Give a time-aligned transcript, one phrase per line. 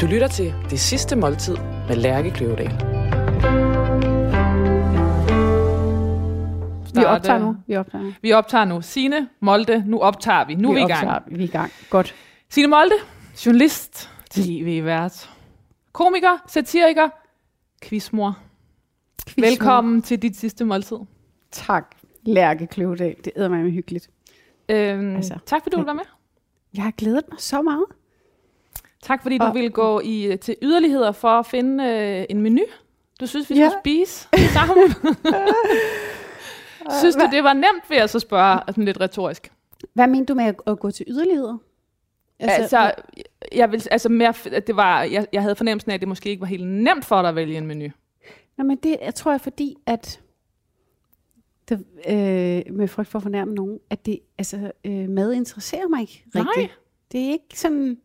[0.00, 1.56] Du lytter til Det Sidste Måltid
[1.88, 2.70] med Lærke Kløvedal.
[6.94, 7.56] Vi optager nu.
[7.66, 8.12] Vi optager nu.
[8.22, 8.80] Vi optager nu.
[8.80, 10.54] Signe Molde, nu optager vi.
[10.54, 11.08] Nu er vi i gang.
[11.08, 11.72] Optager, vi er i gang.
[11.90, 12.14] Godt.
[12.48, 12.94] Signe Molde,
[13.46, 15.30] journalist, tv-vært,
[15.92, 17.08] komiker, satiriker,
[17.82, 18.38] quizmor.
[19.28, 20.96] Quiz Velkommen til dit sidste måltid.
[21.52, 23.14] Tak, Lærke Kløvedal.
[23.24, 24.10] Det æder mig med hyggeligt.
[24.68, 26.04] Øhm, Altså, altså, tak fordi du vil være med.
[26.74, 27.84] Jeg har glædet mig så meget.
[29.02, 32.62] Tak fordi du Og- vil gå i, til yderligheder for at finde øh, en menu.
[33.20, 33.68] Du synes, vi Ja.
[33.68, 34.76] skal spise sammen.
[37.00, 39.52] synes du, det var nemt, vil jeg så spørge, sådan lidt retorisk.
[39.94, 41.56] Hvad mener du med at, gå til yderligheder?
[42.38, 42.92] Altså, altså
[43.52, 44.34] jeg, vil, altså mere,
[44.66, 47.20] det var, jeg, jeg havde fornemmelsen af, at det måske ikke var helt nemt for
[47.22, 47.88] dig at vælge en menu.
[48.58, 50.20] Nå, men det jeg tror jeg, fordi at
[51.68, 56.00] det, øh, med frygt for at fornærme nogen, at det, altså, øh, mad interesserer mig
[56.00, 56.42] ikke Nej.
[56.44, 56.78] rigtigt.
[57.12, 57.98] Det er ikke sådan,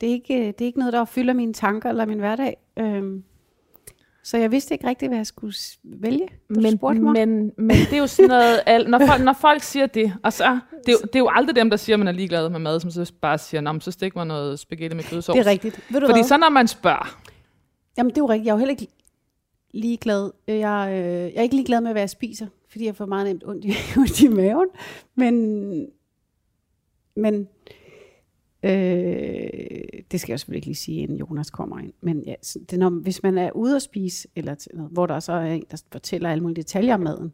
[0.00, 2.56] det er ikke, det er ikke noget, der fylder mine tanker eller min hverdag.
[2.78, 3.24] Øhm,
[4.22, 7.12] så jeg vidste ikke rigtigt, hvad jeg skulle vælge, du Men, spurgte mig.
[7.12, 10.32] men, men det er jo sådan noget, al, når, folk, når folk siger det, og
[10.32, 12.48] så, det, er jo, det er jo aldrig dem, der siger, at man er ligeglad
[12.48, 15.36] med mad, som så bare siger, Nå, så stik mig noget spaghetti med kødsovs.
[15.36, 15.80] det er rigtigt.
[15.90, 16.28] Ved du Fordi hvad?
[16.28, 17.20] så når man spørger,
[17.98, 18.46] Jamen, det er jo rigtigt.
[18.46, 18.86] Jeg er jo heller ikke
[19.74, 20.30] ligeglad.
[20.48, 23.44] Jeg, øh, jeg er ikke ligeglad med, hvad jeg spiser, fordi jeg får meget nemt
[23.46, 23.68] ondt i,
[24.00, 24.66] ondt i maven.
[25.14, 25.86] Men,
[27.16, 27.48] men
[28.62, 28.70] øh,
[30.12, 31.92] det skal jeg selvfølgelig ikke lige sige, inden Jonas kommer ind.
[32.00, 32.34] Men ja,
[32.70, 35.44] det når, hvis man er ude at spise, eller til noget, hvor der så er
[35.52, 37.32] en, der fortæller alle mulige detaljer om maden,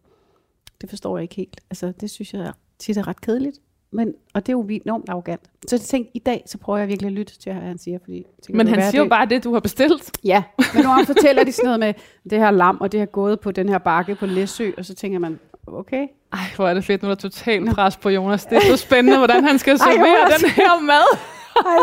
[0.81, 1.61] det forstår jeg ikke helt.
[1.71, 3.59] Altså, det synes jeg tit er ret kedeligt.
[3.91, 5.41] Men, og det er jo enormt arrogant.
[5.69, 7.99] Så jeg tænkte, i dag, så prøver jeg virkelig at lytte til, hvad han siger.
[7.99, 10.11] Fordi det men jo han være, siger jo det- bare det, du har bestilt.
[10.25, 10.43] Ja,
[10.75, 11.95] men gange fortæller de sådan noget med,
[12.31, 14.95] det her lam, og det har gået på den her bakke på Læsø, og så
[14.95, 16.07] tænker man, okay.
[16.33, 18.45] Ej, hvor er det fedt, nu er der totalt pres på Jonas.
[18.47, 21.19] Det er så spændende, hvordan han skal Ej, servere den her mad.
[21.57, 21.77] Ej,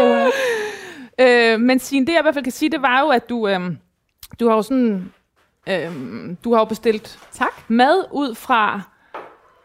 [0.00, 0.32] Jonas.
[1.18, 3.48] Øh, men Signe, det jeg i hvert fald kan sige, det var jo, at du,
[3.48, 3.78] øhm,
[4.40, 5.12] du har jo sådan,
[5.68, 7.52] øhm, du har jo bestilt Tak.
[7.68, 8.80] mad ud fra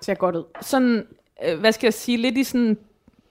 [0.01, 0.43] Ser godt ud.
[0.61, 1.07] sådan,
[1.45, 2.77] øh, hvad skal jeg sige, lidt i sådan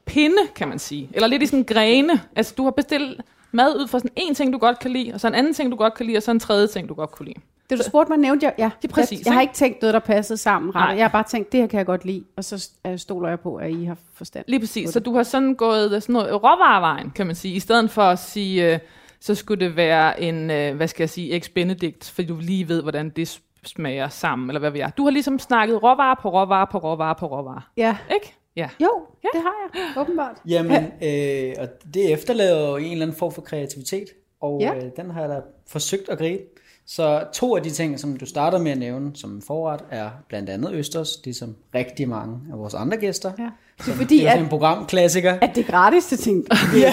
[0.07, 1.11] pinde, kan man sige.
[1.13, 2.21] Eller lidt i sådan grene.
[2.37, 3.21] Altså, du har bestilt
[3.53, 5.71] mad ud fra sådan en ting, du godt kan lide, og så en anden ting,
[5.71, 7.41] du godt kan lide, og så en tredje ting, du godt kunne lide.
[7.71, 8.71] Det du spurgte mig, nævnte jeg, ja.
[8.83, 9.55] Det er præcis, Jeg, jeg har ikke?
[9.55, 10.73] tænkt noget, der passede sammen.
[10.75, 10.91] Nej.
[10.91, 10.97] Ret.
[10.97, 13.41] Jeg har bare tænkt, det her kan jeg godt lide, og så øh, stoler jeg
[13.41, 14.45] på, at I har forstand.
[14.49, 14.91] Lige præcis.
[14.91, 18.19] Så du har sådan gået sådan noget råvarevejen, kan man sige, i stedet for at
[18.19, 18.79] sige, øh,
[19.21, 22.69] så skulle det være en, øh, hvad skal jeg sige, ex benedict, fordi du lige
[22.69, 24.91] ved, hvordan det smager sammen, eller hvad vi er.
[24.91, 27.71] Du har ligesom snakket råvarer på råvarer på råvarer på råvarer.
[27.77, 27.97] Ja.
[28.15, 28.35] Ikke?
[28.57, 28.69] Ja.
[28.83, 28.91] Jo,
[29.25, 29.29] ja.
[29.33, 30.37] det har jeg, åbenbart.
[30.49, 34.05] Jamen, øh, og det efterlader jo en eller anden form for kreativitet,
[34.41, 34.75] og ja.
[34.75, 36.43] øh, den har jeg da forsøgt at gribe.
[36.87, 40.51] Så to af de ting, som du starter med at nævne som forret, er blandt
[40.51, 43.33] andet Østers, ligesom rigtig mange af vores andre gæster.
[43.39, 43.51] Ja.
[43.79, 45.39] Det er fordi, det er at, en programklassiker.
[45.41, 46.93] at det er gratis, det tænkte ja.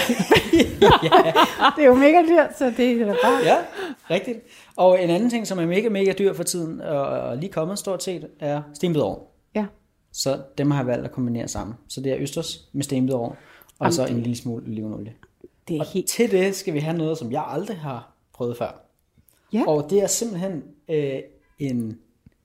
[1.75, 3.39] Det er jo mega dyrt, så det er bare...
[3.43, 3.57] Ja,
[4.09, 4.39] rigtigt.
[4.75, 8.03] Og en anden ting, som er mega, mega dyr for tiden, og, lige kommet stort
[8.03, 9.19] set, er stenbiderovn.
[9.55, 9.65] Ja.
[10.13, 11.75] Så dem har jeg valgt at kombinere sammen.
[11.89, 13.35] Så det er Østers med stenbiderovn,
[13.79, 15.13] og Jamen, så en lille smule olivenolie.
[15.67, 16.07] Det er Og helt...
[16.07, 18.82] til det skal vi have noget, som jeg aldrig har prøvet før.
[19.53, 19.63] Ja.
[19.67, 21.19] Og det er simpelthen øh,
[21.59, 21.97] en,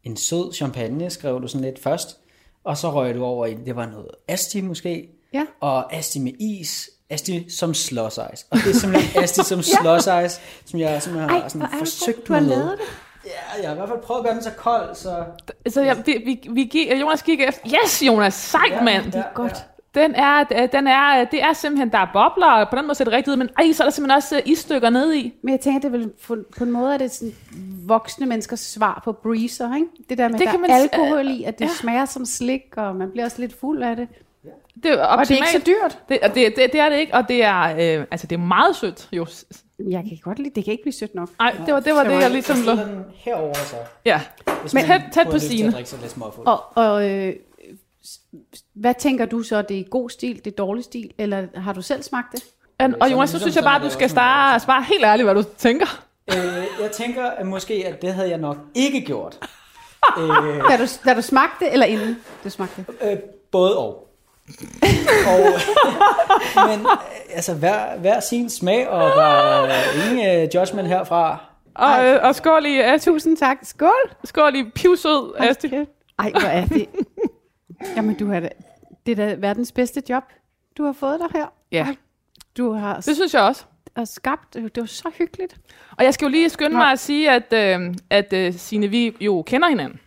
[0.04, 2.16] en sød champagne, skrev du sådan lidt først.
[2.64, 5.08] Og så røg du over i, det var noget asti måske.
[5.32, 5.46] Ja.
[5.60, 6.91] Og asti med is.
[7.10, 8.46] Asti som slås ice.
[8.50, 11.69] Og det er simpelthen asti som slås ice, som jeg simpelthen har Ej, sådan er
[11.70, 12.48] det forsøgt du har med.
[12.48, 12.86] lavet det.
[13.26, 15.25] Ja, jeg har i hvert fald prøvet at gøre den så kold, så...
[15.69, 19.14] Så ja, vi, vi, vi Jonas gik efter, yes Jonas, sejt Ja, mand.
[19.14, 19.56] ja, Godt.
[19.98, 22.94] Den er, øh, den er, det er simpelthen, der er bobler, og på den måde
[22.94, 25.34] ser det rigtigt ud, men ej, så er der simpelthen også øh, isstykker nede i.
[25.42, 27.34] Men jeg tænker, det er vel på, en måde er det sådan
[27.86, 29.87] voksne menneskers svar på breezer, ikke?
[30.08, 31.70] Det der med, Det der man er alkohol i, at det ja.
[31.70, 34.08] smager som slik, og man bliver også lidt fuld af det.
[34.82, 35.66] Det er Og det er ikke så optimalt.
[35.82, 35.98] dyrt.
[36.08, 37.62] Det, og det, det, det er det ikke, og det er,
[37.98, 39.26] øh, altså det er meget sødt, jo.
[39.91, 41.28] Jeg kan godt lide, det kan ikke blive sødt nok.
[41.38, 42.78] Nej, det var det, var det jeg ligesom den
[43.14, 43.76] herover så.
[44.04, 44.20] Ja,
[44.60, 46.47] Hvis Men- tæt- tæt på at småfuld.
[46.47, 47.32] Og, og øh,
[48.74, 51.82] hvad tænker du så, det er god stil, det er dårlig stil, eller har du
[51.82, 52.44] selv smagt det?
[52.81, 55.26] og, og Jonas, så ligesom synes jeg bare, at du skal starte, svare helt ærligt,
[55.26, 56.05] hvad du tænker.
[56.31, 56.37] Øh,
[56.82, 59.38] jeg tænker at måske, at det havde jeg nok ikke gjort.
[60.19, 60.28] øh,
[60.70, 63.10] Da du, da du smagte det, eller inden du smagte det?
[63.10, 63.19] øh,
[63.50, 64.05] både og.
[65.28, 65.40] og
[66.69, 66.87] men øh,
[67.34, 71.38] altså, hver, hver sin smag, og der er ingen øh, judgment herfra.
[71.75, 73.56] Og, øh, og skål i, uh, Tusind tak.
[73.62, 74.11] Skål!
[74.25, 75.69] skål i pivsød, Asti.
[76.19, 76.87] Ej, hvor er det...
[77.96, 78.48] Jamen, du har da,
[79.06, 80.22] det er da verdens bedste job,
[80.78, 81.46] du har fået dig her.
[81.72, 81.96] Ja,
[82.56, 83.64] Du har det synes jeg også.
[83.94, 85.56] og skabt, det var så hyggeligt.
[85.98, 86.84] Og jeg skal jo lige skynde Nej.
[86.84, 90.00] mig at sige, at, øh, at øh, Signe, vi jo kender hinanden.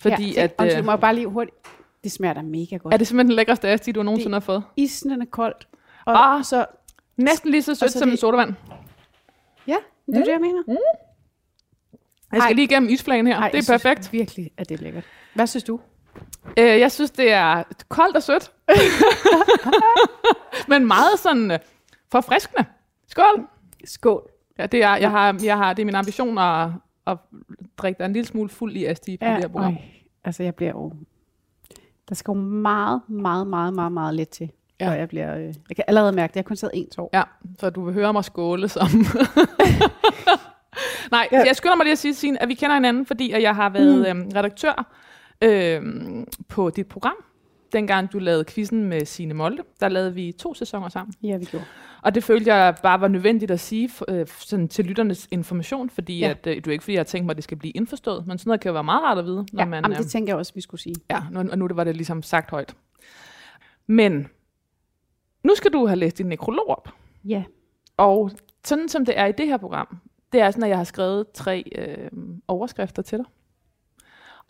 [0.00, 1.56] Fordi ja, at, og øh, du må bare lige hurtigt...
[2.04, 2.94] Det smager da mega godt.
[2.94, 4.62] er det simpelthen den lækreste asti, du nongensinde har fået.
[4.76, 5.68] Isnende koldt.
[6.06, 6.44] Og Ah.
[6.44, 6.66] så
[7.16, 8.54] Næsten lige så sødt så som det- en sodavand.
[9.66, 10.62] Ja, det er det, jeg mener.
[10.68, 10.76] Jeg
[12.32, 12.52] skal Ej.
[12.52, 13.36] lige igennem isflagen her.
[13.38, 14.12] Ej, det er perfekt.
[14.12, 15.04] virkelig, at det er lækkert.
[15.34, 15.80] Hvad synes du?
[16.58, 18.52] Øh, jeg synes, det er koldt og sødt.
[20.68, 21.58] Men meget sådan øh,
[22.12, 22.64] forfriskende.
[23.08, 23.46] Skål!
[23.84, 24.28] Skål.
[24.58, 26.68] Ja, det er, jeg har, jeg har, det er min ambition at,
[27.06, 27.18] at
[27.76, 29.72] drikke dig en lille smule fuld i Asti på det her program.
[29.72, 29.80] øj,
[30.24, 30.92] altså jeg bliver jo...
[32.08, 34.50] Der skal jo meget, meget, meget, meget, meget lidt til.
[34.80, 34.84] Ja.
[34.86, 34.92] Ja.
[34.92, 35.36] Og jeg bliver...
[35.36, 37.10] Øh, jeg kan allerede mærke, at jeg har kun taget én tår.
[37.12, 37.22] Ja,
[37.60, 38.88] så du vil høre mig skåle som...
[41.10, 41.38] Nej, Ja.
[41.38, 41.44] ja.
[41.46, 43.68] jeg skynder mig lige at sige, Signe, at vi kender hinanden, fordi at jeg har
[43.70, 44.20] været mm.
[44.20, 44.92] øhm, redaktør
[45.42, 47.16] øhm, på dit program.
[47.72, 51.14] Dengang du lavede quizzen med Signe Molde, der lavede vi to sæsoner sammen.
[51.22, 51.64] Ja, vi gjorde.
[52.02, 56.18] Og det følte jeg bare var nødvendigt at sige øh, sådan til lytternes information, fordi.
[56.18, 56.30] Ja.
[56.30, 58.26] at, øh, det er ikke fordi, jeg har tænkt mig, at det skal blive indforstået,
[58.26, 59.84] men sådan noget kan jo være meget rart at vide, når Ja, man...
[59.84, 60.94] jamen, øh, det tænker jeg også, vi skulle sige.
[61.10, 62.74] Ja, nu, og nu var det ligesom sagt højt.
[63.86, 64.28] Men
[65.44, 66.88] nu skal du have læst din nekrolog op.
[67.24, 67.42] Ja.
[67.96, 68.30] Og
[68.64, 69.98] sådan som det er i det her program,
[70.32, 72.10] det er sådan, at jeg har skrevet tre øh,
[72.48, 73.26] overskrifter til dig.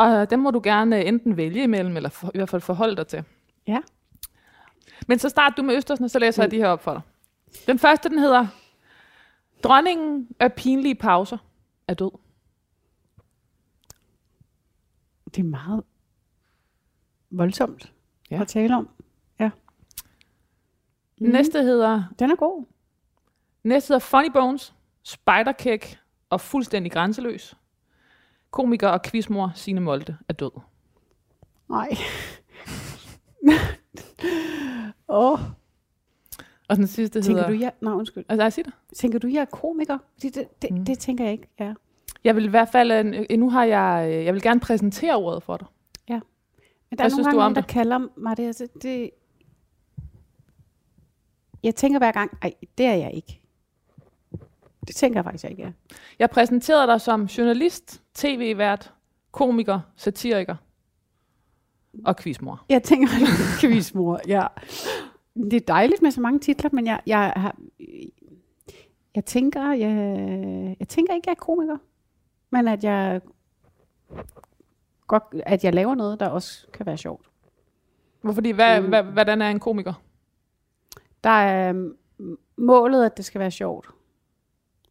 [0.03, 2.97] Og dem må du gerne øh, enten vælge imellem, eller for, i hvert fald forholde
[2.97, 3.25] dig til.
[3.67, 3.79] Ja.
[5.09, 7.03] Men så start du med Østersen, og så læser jeg de her op for dig.
[7.67, 8.47] Den første, den hedder,
[9.63, 11.39] Dronningen af pinlige pauser
[11.89, 12.11] er død.
[15.35, 15.85] Det er meget
[17.31, 17.93] voldsomt
[18.31, 18.41] Ja.
[18.41, 18.89] at tale om.
[19.41, 19.51] Ja.
[21.21, 21.29] Mm.
[21.29, 22.65] Næste hedder Den er god.
[23.65, 25.99] Næste hedder Funny Bones, Spiderkick
[26.31, 27.57] og fuldstændig grænseløs.
[28.53, 30.51] Komiker og quizmor Signe Molde er død.
[31.69, 31.89] Nej.
[35.09, 35.39] Åh, oh,
[36.69, 37.57] Og den sidste tænker hedder...
[37.57, 37.73] du, jeg...
[37.81, 38.25] Nej, undskyld.
[38.29, 38.73] Altså, jeg siger det.
[38.97, 39.99] Tænker du, jeg er komiker?
[40.23, 40.85] Det, det, det, Mm.
[40.85, 41.75] det tænker jeg ikke, ja.
[42.25, 42.93] Jeg vil i hvert fald...
[43.31, 44.09] øh, Nu har jeg...
[44.11, 45.67] øh, Jeg vil gerne præsentere ordet for dig.
[46.91, 47.71] Men der Hvad er nogle du gange nogen, der det?
[47.71, 48.47] kalder mig det.
[48.47, 49.11] Altså, det...
[51.63, 53.41] Jeg tænker hver gang, ej, det er jeg ikke.
[54.87, 55.73] Det tænker jeg faktisk, jeg ikke er.
[56.19, 58.93] Jeg præsenterede dig som journalist, tv-vært,
[59.31, 60.57] komiker, satiriker
[62.05, 62.65] og quizmor.
[62.69, 63.09] Jeg tænker,
[63.61, 64.47] quizmor, ja.
[65.35, 67.57] Det er dejligt med så mange titler, men jeg, jeg har...
[69.15, 69.91] Jeg tænker, jeg,
[70.81, 71.77] jeg tænker ikke, jeg er komiker.
[72.51, 73.21] Men at jeg
[75.07, 77.27] godt, at jeg laver noget, der også kan være sjovt.
[78.35, 78.89] Fordi, hvad, Mm.
[78.89, 79.93] hvad, hvordan er en komiker?
[81.25, 83.89] Der er mm, målet, at det skal være sjovt.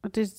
[0.03, 0.33] Og det,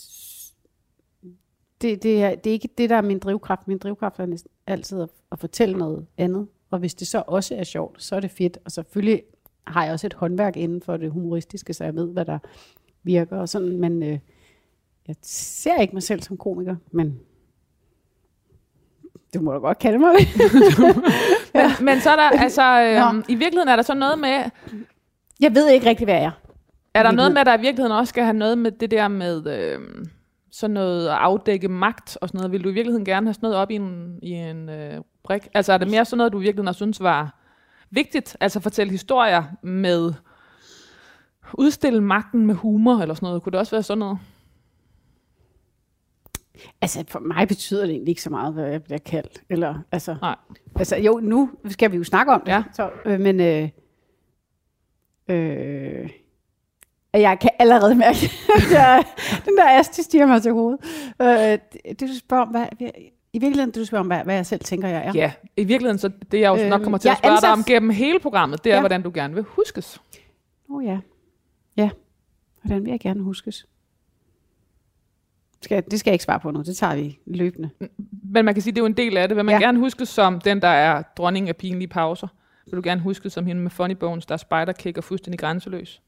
[1.82, 3.68] det, det, er, det er ikke det, der er min drivkraft.
[3.68, 6.48] Min drivkraft er næsten altid at, at fortælle noget andet.
[6.70, 8.58] Og hvis det så også er sjovt, så er det fedt.
[8.64, 9.22] Og selvfølgelig
[9.66, 12.38] har jeg også et håndværk inden for det humoristiske, så jeg ved, hvad der
[13.02, 13.76] virker og sådan.
[13.76, 14.18] Men øh,
[15.08, 17.20] jeg ser ikke mig selv som komiker, men
[19.34, 20.14] du må da godt kalde mig.
[21.54, 22.62] Men, men så er der, altså,
[23.12, 23.22] Nå.
[23.28, 24.44] i virkeligheden er der så noget med,
[25.40, 26.41] Jeg ved ikke rigtig, hvad jeg er.
[26.94, 29.08] Er der noget med, at der i virkeligheden også skal have noget med det der
[29.08, 30.04] med øhm,
[30.50, 32.52] sådan noget at afdække magt og sådan noget.
[32.52, 35.48] Vil du i virkeligheden gerne have sådan noget op i en, i en øh, brik?
[35.54, 37.38] Altså er det mere sådan noget, du i virkeligheden har synes var
[37.90, 38.36] vigtigt?
[38.40, 40.12] Altså fortælle historier med
[41.54, 43.42] udstille magten med humor eller sådan noget.
[43.42, 44.18] Kunne det også være sådan noget?
[46.80, 49.42] Altså, for mig betyder det egentlig ikke så meget, hvad jeg bliver kaldt.
[49.48, 50.36] Eller, altså, Nej.
[50.76, 52.52] altså, jo, nu skal vi jo snakke om det.
[52.52, 52.62] Ja.
[52.72, 53.68] Så, øh, men øh,
[55.28, 56.10] øh,
[57.20, 59.04] jeg kan allerede mærke, at jeg,
[59.44, 60.80] den der asti stiger mig til hovedet.
[61.22, 61.28] Øh,
[61.90, 62.66] det, du spørger om, hvad,
[63.32, 65.12] i virkeligheden, du spørger om, hvad, hvad jeg selv tænker, jeg er.
[65.14, 67.52] Ja, i virkeligheden, så det jeg også nok Øhm, kommer til at spørge dig ansat-
[67.52, 68.80] om gennem hele programmet, det er, Ja.
[68.80, 70.00] hvordan du gerne vil huskes.
[70.68, 70.98] Åh oh, ja.
[71.76, 71.90] Ja,
[72.62, 73.66] hvordan vil jeg gerne huskes?
[75.62, 77.70] Skal, det skal jeg ikke svare på nu, det tager vi løbende.
[78.24, 79.36] Men man kan sige, det er jo en del af det.
[79.36, 79.58] Vil man ja.
[79.60, 79.66] Ja.
[79.66, 82.28] gerne huskes som den, der er dronning af pinlige pauser?
[82.66, 86.02] Vil du gerne huskes som hende med funny bones, der er spiderkick og fuldstændig grænseløs?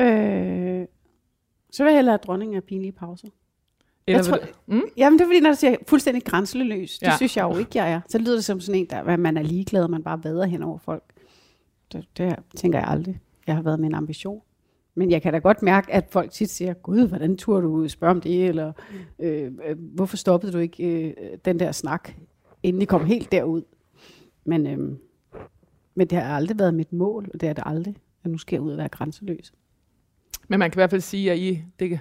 [0.00, 0.86] Øh,
[1.70, 3.28] så vil jeg hellere have dronning af pinlige pauser.
[4.06, 4.82] Eller Jeg tror- mm?
[4.96, 7.16] Jamen, det er fordi, når du siger fuldstændig grænseløs, det Ja.
[7.16, 8.00] synes jeg jo ikke, jeg er.
[8.08, 10.46] Så lyder det som sådan en, der, at man er ligeglad, og man bare vader
[10.46, 11.02] hen over folk.
[11.92, 13.20] Det, det tænker jeg aldrig.
[13.46, 14.42] Jeg har været min ambition.
[14.94, 18.10] Men jeg kan da godt mærke, at folk tit siger, Gud, hvordan turde du spørge
[18.10, 18.46] om det?
[18.46, 18.72] Eller
[19.18, 22.10] øh, øh, hvorfor stoppede du ikke øh, den der snak,
[22.62, 23.62] inden I kom helt derud?
[24.44, 24.78] Men, øh,
[25.94, 28.56] men det har aldrig været mit mål, og det er det aldrig, at nu skal
[28.56, 29.52] jeg ud og være grænseløs.
[30.50, 31.62] Men man kan i hvert fald sige, at I...
[31.78, 32.00] Det,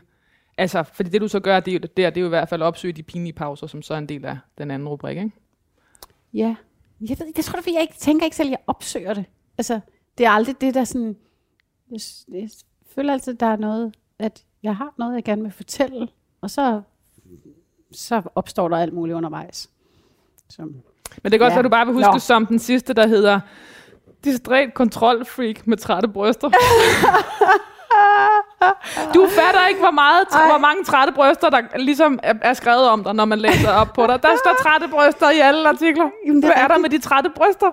[0.57, 2.29] altså, fordi det du så gør, det er, jo, det, er, det er jo i
[2.29, 4.87] hvert fald at opsøge de pinlige pauser, som så er en del af den anden
[4.87, 5.31] rubrik, ikke?
[6.33, 6.55] Ja.
[7.01, 9.25] Jeg ved det tror jeg, fordi jeg ikke tænker ikke selv, at jeg opsøger det.
[9.57, 9.79] Altså,
[10.17, 11.15] det er aldrig det, der sådan...
[11.91, 11.99] Jeg,
[12.33, 12.49] jeg
[12.95, 16.07] føler altid, at der er noget, at jeg har noget, jeg gerne vil fortælle,
[16.41, 16.81] og så,
[17.91, 19.69] så opstår der alt muligt undervejs.
[20.49, 20.75] Som,
[21.23, 21.55] Men det kan også Ja.
[21.55, 22.19] være, du bare vil huske Nå.
[22.19, 23.39] som den sidste, der hedder
[24.23, 26.49] distræt kontrolfreak med trætte bryster.
[29.13, 33.13] Du fatter ikke, hvor, meget, hvor mange trætte bryster, der ligesom er, skrevet om dig,
[33.13, 34.23] når man læser op på dig.
[34.23, 36.09] Der står trætte bryster i alle artikler.
[36.25, 37.71] Jamen, det er Hvad er der med de trætte bryster?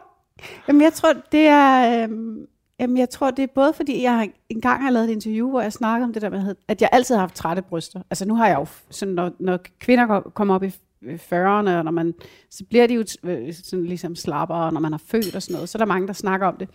[0.68, 2.02] Jamen, jeg tror, det er...
[2.02, 2.46] Øhm,
[2.80, 5.72] jamen, jeg tror, det er både fordi, jeg engang har lavet et interview, hvor jeg
[5.72, 8.00] snakkede om det der med, at jeg altid har haft trætte bryster.
[8.10, 8.66] Altså, nu har jeg jo...
[8.90, 10.72] Sådan, når, når kvinder kommer op i
[11.02, 12.14] 40'erne, og når man,
[12.50, 15.68] så bliver de jo øh, sådan ligesom slappere, når man har født og sådan noget.
[15.68, 16.68] Så er der mange, der snakker om det.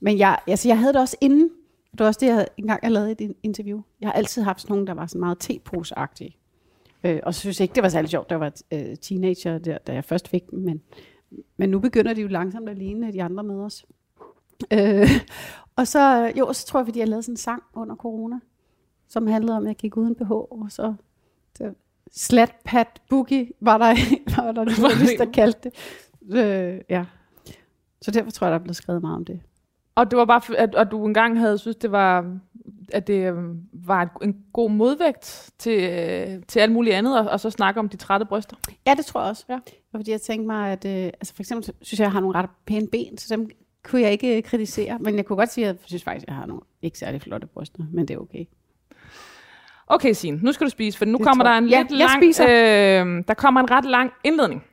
[0.00, 1.50] Men jeg, altså, jeg havde det også inden.
[1.94, 3.82] Det var også det, jeg engang jeg lavede et interview.
[4.00, 6.36] Jeg har altid haft sådan nogle, der var sådan meget teposeagtige.
[7.04, 9.78] Øh, og så synes jeg ikke, det var særlig sjovt, jeg var øh, teenager, der,
[9.78, 10.58] da jeg først fik dem.
[10.58, 10.82] Men,
[11.56, 13.86] men nu begynder de jo langsomt at ligne de andre med os.
[14.72, 15.08] Øh,
[15.76, 18.36] og så, jo, så tror jeg, fordi jeg lavede sådan en sang under corona,
[19.08, 20.94] som handlede om, at jeg gik uden BH, og så,
[21.58, 21.72] så
[22.12, 23.94] slat pat boogie var der,
[24.42, 25.74] var der en journalist, der kaldte det.
[26.36, 27.04] Øh, ja.
[28.02, 29.40] Så derfor tror jeg, der er blevet skrevet meget om det.
[29.94, 32.38] Og det var bare, at, at du engang havde synes, det var,
[32.92, 37.40] at det øhm, var en, god modvægt til, øh, til alt muligt andet, og, og
[37.40, 38.56] så snakke om de trætte bryster.
[38.86, 39.44] Ja, det tror jeg også.
[39.48, 39.58] Ja.
[39.90, 42.50] Fordi jeg tænkte mig, at øh, altså for eksempel synes jeg, jeg har nogle ret
[42.66, 43.50] pæne ben, så dem
[43.82, 44.98] kunne jeg ikke øh, kritisere.
[44.98, 47.22] Men jeg kunne godt sige, at jeg synes faktisk, at jeg har nogle ikke særlig
[47.22, 48.44] flotte bryster, men det er okay.
[49.86, 51.68] Okay, Signe, nu skal du spise, for nu Det kommer der en.
[51.68, 54.64] Ja, lidt lang, øh, der kommer en ret lang indledning.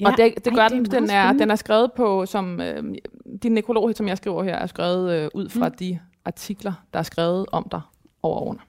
[0.00, 0.06] Ja.
[0.10, 2.26] Og det, det gør Ej, den, det er den, meget er, den er skrevet på,
[2.26, 2.84] som øh,
[3.42, 5.74] din nekrolog, som jeg skriver her, er skrevet øh, ud fra mm.
[5.74, 7.80] de artikler, der er skrevet om dig
[8.22, 8.60] over årene.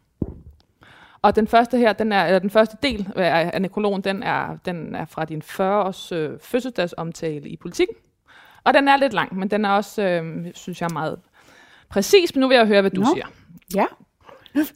[1.22, 4.58] Og den første her, den er, eller den første del af, af nekrologen, den er,
[4.66, 7.96] den er fra din 40-års øh, fødselsdagsomtale i politikken.
[8.64, 11.20] Og den er lidt lang, men den er også, øh, synes jeg, meget
[11.90, 12.36] præcis.
[12.36, 13.08] Men nu vil jeg høre, hvad du Nå.
[13.14, 13.26] siger.
[13.76, 13.86] Ja.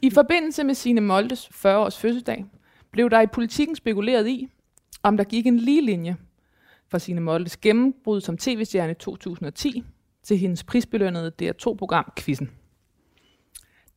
[0.02, 2.44] I forbindelse med sine Moldes 40-års fødselsdag,
[2.90, 4.48] blev der i politikken spekuleret i,
[5.02, 6.16] om der gik en lige linje
[6.88, 9.84] fra sine Moldes gennembrud som tv-stjerne i 2010
[10.22, 12.50] til hendes prisbelønnede DR2-program Quizzen.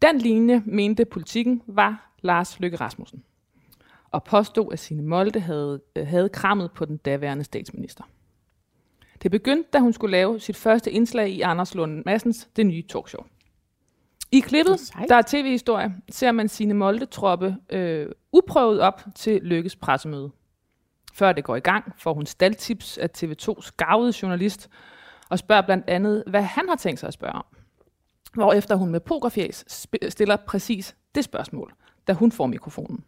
[0.02, 3.24] Den linje mente politikken var Lars Løkke Rasmussen
[4.12, 8.04] og påstod, at sine Molde havde, øh, havde krammet på den daværende statsminister.
[9.24, 12.84] Det begyndte, da hun skulle lave sit første indslag i Anders Lund Massens Det Nye
[12.90, 13.26] Talkshow.
[14.32, 20.32] I klippet, der er tv-historie, ser man sine Molde-troppe øh, uprøvet op til Lykkes pressemøde.
[21.18, 24.70] Før det går i gang, får hun staldtips af TV2's gavede journalist,
[25.30, 27.46] og spørger blandt andet, hvad han har tænkt sig at spørge om.
[28.34, 31.74] Hvorefter hun med pokerfjæs stiller præcis det spørgsmål,
[32.08, 33.04] da hun får mikrofonen.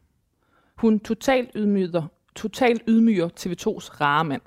[0.76, 2.04] Hun totalt ydmyger,
[2.36, 4.42] totalt ydmyger TV2's rare mand.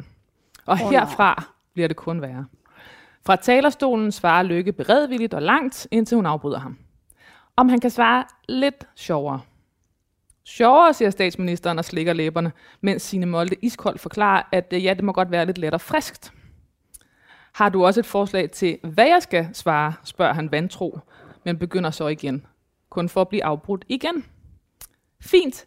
[0.67, 2.47] Og oh, herfra bliver det kun værre.
[3.27, 6.79] Fra talerstolen svarer Lykke beredvilligt og langt, indtil hun afbryder ham.
[7.57, 9.41] Om han kan svare lidt sjovere.
[10.45, 15.05] Sjovere, siger statsministeren og slikker læberne, mens sine Molde iskoldt forklarer, at øh, ja, det
[15.05, 16.33] må godt være lidt let og friskt.
[17.53, 20.99] Har du også et forslag til, hvad jeg skal svare, spørger han vantro,
[21.45, 22.47] men begynder så igen.
[22.91, 24.25] Kun for at blive afbrudt igen.
[25.21, 25.67] Fint.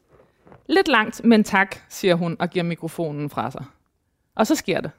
[0.69, 3.65] Lidt langt, men tak, siger hun og giver mikrofonen fra sig.
[4.35, 4.91] Og så sker det.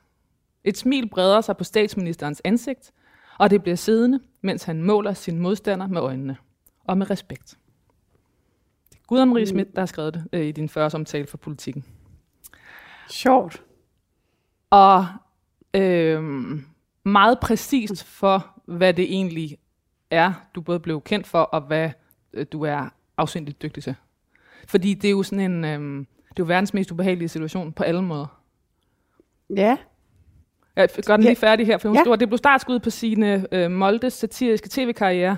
[0.64, 2.92] Et smil breder sig på statsministerens ansigt,
[3.38, 6.36] og det bliver siddende, mens han måler sin modstander med øjnene.
[6.84, 7.58] Og med respekt.
[9.06, 9.46] Gud Marie Mm.
[9.46, 11.84] Schmidt, der har skrevet det øh, i din første omtale for politikken.
[13.10, 13.62] Sjovt.
[14.70, 15.06] Og
[15.74, 16.64] øhm,
[17.04, 19.58] meget præcist for, hvad det egentlig
[20.10, 21.90] er, du både blev kendt for, og hvad
[22.32, 23.94] øh, du er afsindigt dygtig til.
[24.68, 27.82] Fordi det er jo sådan en, øhm, det er jo verdens mest ubehagelige situation på
[27.82, 28.40] alle måder.
[29.56, 29.76] Ja.
[30.76, 31.98] Jeg gør den lige færdig her, for hun Ja.
[31.98, 32.02] ja.
[32.02, 35.36] skriver, det blev startskud på sine øh, Moldes satiriske tv-karriere,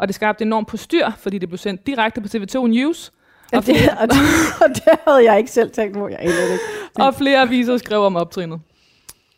[0.00, 3.12] og det skabte enormt på styr, fordi det blev sendt direkte på TV2 News,
[3.52, 4.16] Og det, og, det,
[4.62, 6.08] og det havde jeg ikke selv tænkt på.
[6.08, 6.58] Jeg ikke.
[7.06, 8.60] og flere aviser skrev om optrinet.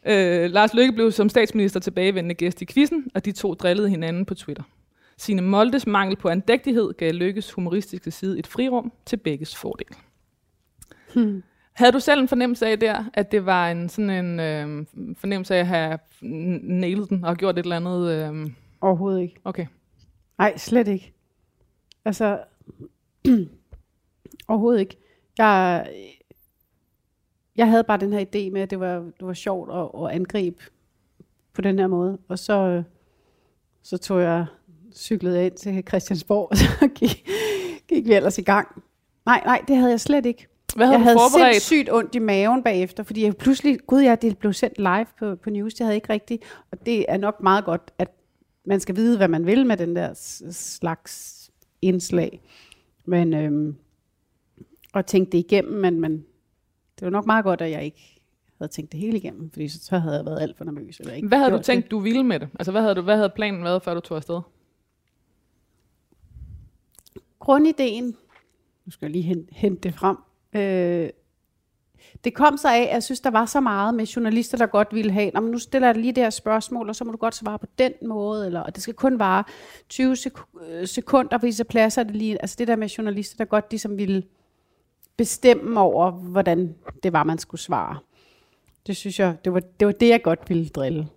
[0.07, 4.25] Øh, Lars Løkke blev som statsminister tilbagevendende gæst i quizzen, og de to drillede hinanden
[4.25, 4.63] på Twitter.
[5.19, 9.87] Sine Moldes mangel på andægtighed gav Lykkes humoristiske side et frirum til begges fordel.
[11.15, 11.43] Hmm.
[11.73, 14.87] Havde du selv en fornemmelse af der, at det var en sådan en øh,
[15.19, 15.99] fornemmelse af at have
[16.63, 18.11] nailet den og gjort et eller andet?
[18.11, 18.51] Øh,
[18.81, 19.37] Overhovedet ikke.
[19.45, 19.67] okay.
[20.39, 21.13] Nej, slet ikke.
[22.05, 22.45] Altså,
[24.49, 24.97] overhovedet ikke.
[25.39, 25.89] Jeg,
[27.57, 30.15] jeg havde bare den her idé med, at det var, det var sjovt at, at
[30.15, 30.65] angribe
[31.53, 32.19] på den her måde.
[32.29, 32.83] Og så,
[33.83, 34.47] så tog jeg
[34.95, 37.29] cyklet ind til Christiansborg, og så gik,
[37.89, 38.83] gik vi ellers i gang.
[39.27, 40.47] Nej, nej, det havde jeg slet ikke.
[40.77, 41.55] Hvad havde jeg havde forberedt?
[41.55, 45.37] sindssygt ondt i maven bagefter, fordi jeg pludselig, gud ja, det blev sendt live på,
[45.37, 46.43] på news, det havde jeg ikke rigtigt.
[46.71, 48.09] Og det er nok meget godt, at
[48.65, 50.15] man skal vide, hvad man vil med den der
[50.51, 51.39] slags
[51.83, 52.41] indslag.
[53.05, 53.77] Men, øhm,
[54.93, 56.13] og tænke det igennem, men, men
[56.99, 58.21] det var nok meget godt, at jeg ikke
[58.59, 61.01] havde tænkt det hele igennem, fordi så, så havde jeg været alt for nervøs.
[61.01, 62.49] Eller ikke Hvad havde du tænkt, du ville med det?
[62.55, 64.41] Altså, hvad havde, du, hvad havde planen været, før du tog afsted?
[67.43, 68.17] grundideen,
[68.85, 70.17] nu skal jeg lige hente, hente det frem,
[70.53, 71.11] øh,
[72.25, 74.89] det kom så af, at jeg synes, der var så meget med journalister, der godt
[74.95, 77.35] ville have, men nu stiller jeg lige det her spørgsmål, og så må du godt
[77.35, 79.45] svare på den måde, eller, og det skal kun vare
[79.89, 83.45] 20 sek- øh, sekunder, fordi så pladser det lige, altså det der med journalister, der
[83.45, 84.23] godt ligesom ville
[85.17, 87.99] bestemme over, hvordan det var, man skulle svare.
[88.87, 91.09] Det synes jeg, det var det, var det jeg godt ville drille.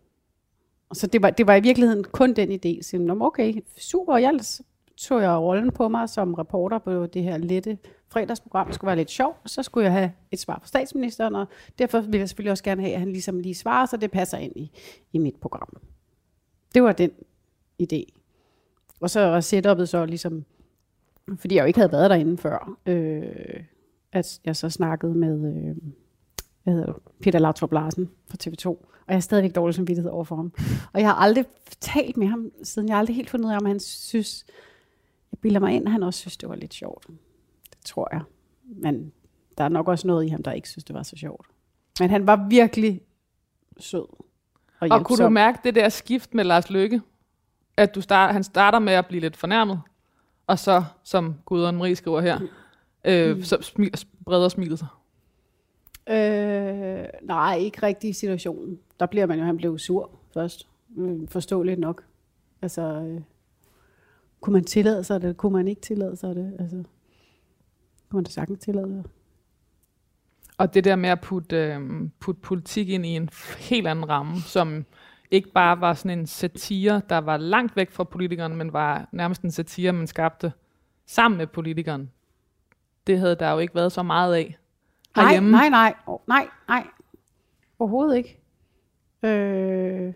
[0.90, 4.40] Og så det var, det var i virkeligheden kun den idé, så okay, super, jeg
[4.98, 7.78] tog jeg rollen på mig som reporter på det her lette
[8.10, 8.72] fredagsprogram.
[8.74, 11.48] Skulle være lidt sjov, så skulle jeg have et svar fra statsministeren, og
[11.80, 14.38] derfor vil jeg selvfølgelig også gerne have, at han ligesom lige svarer, så det passer
[14.38, 14.72] ind i,
[15.14, 15.78] i mit program.
[16.76, 17.12] Det var den
[17.84, 18.04] idé.
[19.00, 20.46] Og så var setupet så ligesom,
[21.38, 23.64] fordi jeg jo ikke havde været derinde før, øh,
[24.12, 25.76] at jeg så snakkede med øh,
[26.64, 30.24] hvad hedder det, Peter Lautrup Larsen fra TV2, og jeg er stadigvæk dårlig samvittighed over
[30.24, 30.54] for ham.
[30.94, 31.46] Og jeg har aldrig
[31.80, 34.46] talt med ham, siden jeg har aldrig helt fundet ud af, om han synes,
[35.32, 37.08] jeg bilder mig ind, at han også synes, det var lidt sjovt.
[37.86, 38.22] Tror jeg.
[38.64, 39.12] Men
[39.58, 41.48] der er nok også noget i ham, der ikke synes, det var så sjovt.
[42.00, 43.02] Men han var virkelig
[43.80, 44.08] sød.
[44.80, 47.02] Og, og kunne du mærke det der skift med Lars Løkke?
[47.78, 49.82] At du start, han starter med at blive lidt fornærmet,
[50.48, 52.40] og så, som Gudrun Marie skriver her,
[53.06, 53.44] øh, mm.
[53.44, 53.92] så smil,
[54.26, 54.88] breder smilet sig?
[56.10, 58.80] Øh, nej, ikke rigtig i situationen.
[59.00, 60.68] Der bliver man jo, han blev sur først.
[60.90, 62.04] Mm, forståeligt nok.
[62.62, 63.22] Altså, øh,
[64.42, 65.38] kunne man tillade sig det?
[65.38, 66.56] Kunne man ikke tillade sig det?
[66.60, 66.84] Altså,
[68.10, 69.04] kunne man da sagtens tillade?
[70.58, 71.80] Og det der med at putte, øh,
[72.20, 74.86] putte politik ind i en helt anden ramme, som
[75.32, 79.42] ikke bare var sådan en satire, der var langt væk fra politikeren, men var nærmest
[79.42, 80.52] en satire, man skabte
[81.08, 82.12] sammen med politikeren.
[83.08, 84.58] Det havde der jo ikke været så meget af
[85.16, 85.52] herhjemme.
[85.52, 85.94] Nej, nej, nej.
[86.08, 86.88] Oh, nej, nej.
[87.80, 88.42] Overhovedet ikke.
[89.24, 90.14] Øh,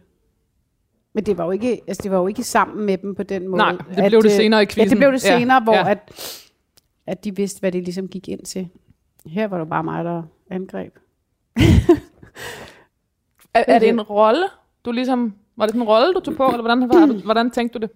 [1.14, 3.48] men det var jo ikke, altså det var jo ikke sammen med dem på den
[3.48, 3.58] måde.
[3.58, 4.84] Nej, det blev at, det øh, senere i quizzen.
[4.84, 5.92] Ja, det blev det senere, ja, hvor ja.
[5.92, 6.12] At,
[7.10, 8.70] at de vidste, hvad det ligesom gik ind til.
[9.26, 10.96] Her var det bare mig, der angreb.
[13.54, 14.44] er, er det en rolle,
[14.86, 17.82] du ligesom, var det en rolle, du tog på, eller hvordan, var, hvordan tænkte du
[17.82, 17.92] det?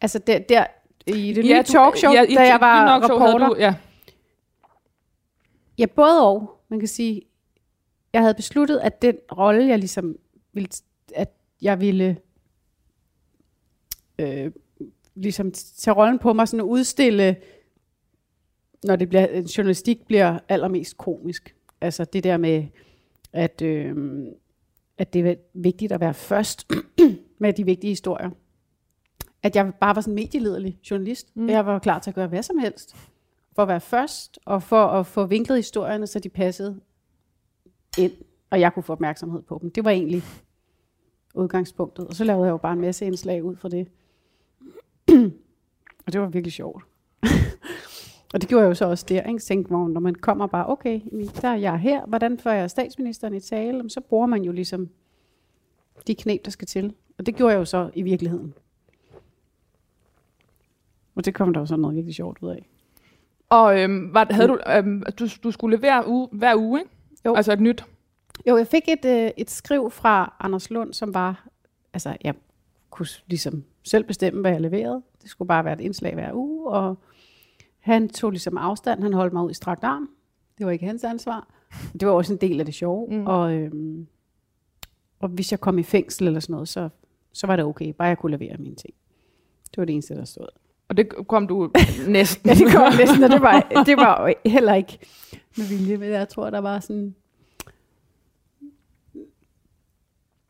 [0.00, 0.66] Altså der, der
[1.06, 3.74] i det nye ja, talkshow, ja, i, da jeg var reporter, du, ja.
[5.78, 6.58] Ja, både og.
[6.68, 7.22] Man kan sige,
[8.12, 10.16] jeg havde besluttet, at den rolle, jeg ligesom
[10.52, 10.68] ville,
[11.14, 12.16] at jeg ville
[14.18, 14.52] øh,
[15.14, 17.36] ligesom tage rollen på mig, sådan at udstille,
[18.84, 21.54] når det bliver, en journalistik bliver allermest komisk.
[21.80, 22.64] Altså det der med,
[23.32, 24.24] at, øh,
[24.98, 26.72] at det er vigtigt at være først
[27.38, 28.30] med de vigtige historier.
[29.42, 31.36] At jeg bare var sådan en medielederlig journalist.
[31.36, 31.48] Mm.
[31.48, 32.96] Jeg var klar til at gøre hvad som helst
[33.54, 36.80] for at være først, og for at få vinklet historierne, så de passede
[37.98, 38.12] ind,
[38.50, 39.70] og jeg kunne få opmærksomhed på dem.
[39.70, 40.22] Det var egentlig
[41.34, 42.06] udgangspunktet.
[42.06, 43.88] Og så lavede jeg jo bare en masse indslag ud fra det.
[46.06, 46.84] og det var virkelig sjovt.
[48.32, 49.38] og det gjorde jeg jo så også der, ikke?
[49.38, 51.00] Tænkte, når man kommer bare, okay,
[51.42, 53.90] der er jeg her, hvordan får jeg statsministeren i tale?
[53.90, 54.88] Så bruger man jo ligesom
[56.06, 56.94] de knep, der skal til.
[57.18, 58.54] Og det gjorde jeg jo så i virkeligheden.
[61.14, 62.68] Og det kom der jo så noget virkelig sjovt ud af.
[63.48, 66.90] Og øhm, var, havde du, øhm, du, du skulle levere uge, hver uge, ikke?
[67.24, 67.34] Jo.
[67.34, 67.84] Altså et nyt?
[68.46, 71.48] Jo, jeg fik et, øh, et skriv fra Anders Lund, som var,
[71.92, 72.34] altså jeg
[72.90, 75.02] kunne ligesom selv bestemme, hvad jeg leverede.
[75.22, 76.98] Det skulle bare være et indslag hver uge, og
[77.82, 80.10] han tog ligesom afstand, han holdt mig ud i strakt arm.
[80.58, 81.48] Det var ikke hans ansvar.
[81.92, 83.08] Det var også en del af det sjove.
[83.10, 83.26] Mm.
[83.26, 84.06] Og, øhm,
[85.20, 86.88] og hvis jeg kom i fængsel eller sådan noget, så,
[87.32, 88.94] så var det okay, bare jeg kunne levere mine ting.
[89.70, 90.46] Det var det eneste, der stod.
[90.88, 91.70] Og det kom du
[92.08, 92.50] næsten.
[92.50, 94.98] ja, det kom næsten, og det var, det var heller ikke
[95.56, 97.14] med vilje, men jeg tror, der var sådan...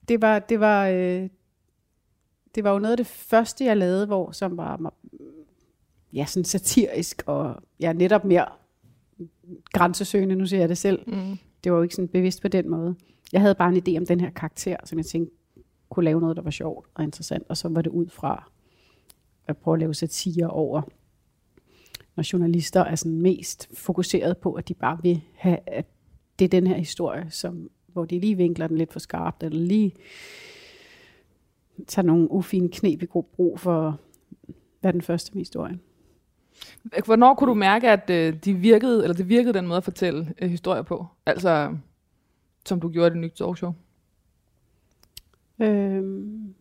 [0.09, 1.29] Det var, det var, øh,
[2.55, 4.93] det var jo noget af det første, jeg lavede, hvor som var
[6.13, 8.47] ja, sådan satirisk, og ja, netop mere
[9.73, 11.03] grænsesøgende, nu siger jeg det selv.
[11.07, 11.39] Mm.
[11.65, 12.95] Det var jo ikke sådan bevidst på den måde.
[13.33, 15.35] Jeg havde bare en idé om den her karakter, som jeg tænkte
[15.91, 18.51] kunne lave noget, der var sjovt og interessant, og så var det ud fra
[19.47, 20.83] at prøve at lave satire over,
[22.17, 25.87] når journalister er sådan mest fokuseret på, at de bare vil have, at
[26.39, 29.59] det er den her historie, som, hvor de lige vinkler den lidt for skarpt, eller
[29.59, 29.95] lige
[31.87, 34.01] tager nogle ufine knep i god brug for,
[34.81, 35.81] hvad den første med historien.
[37.05, 40.35] Hvornår kunne du mærke, at øh, de virkede, eller det virkede den måde at fortælle
[40.43, 41.07] øh, historier på?
[41.27, 41.77] Altså,
[42.67, 43.75] som du gjorde i det nye talkshow?
[45.59, 46.55] Øhm,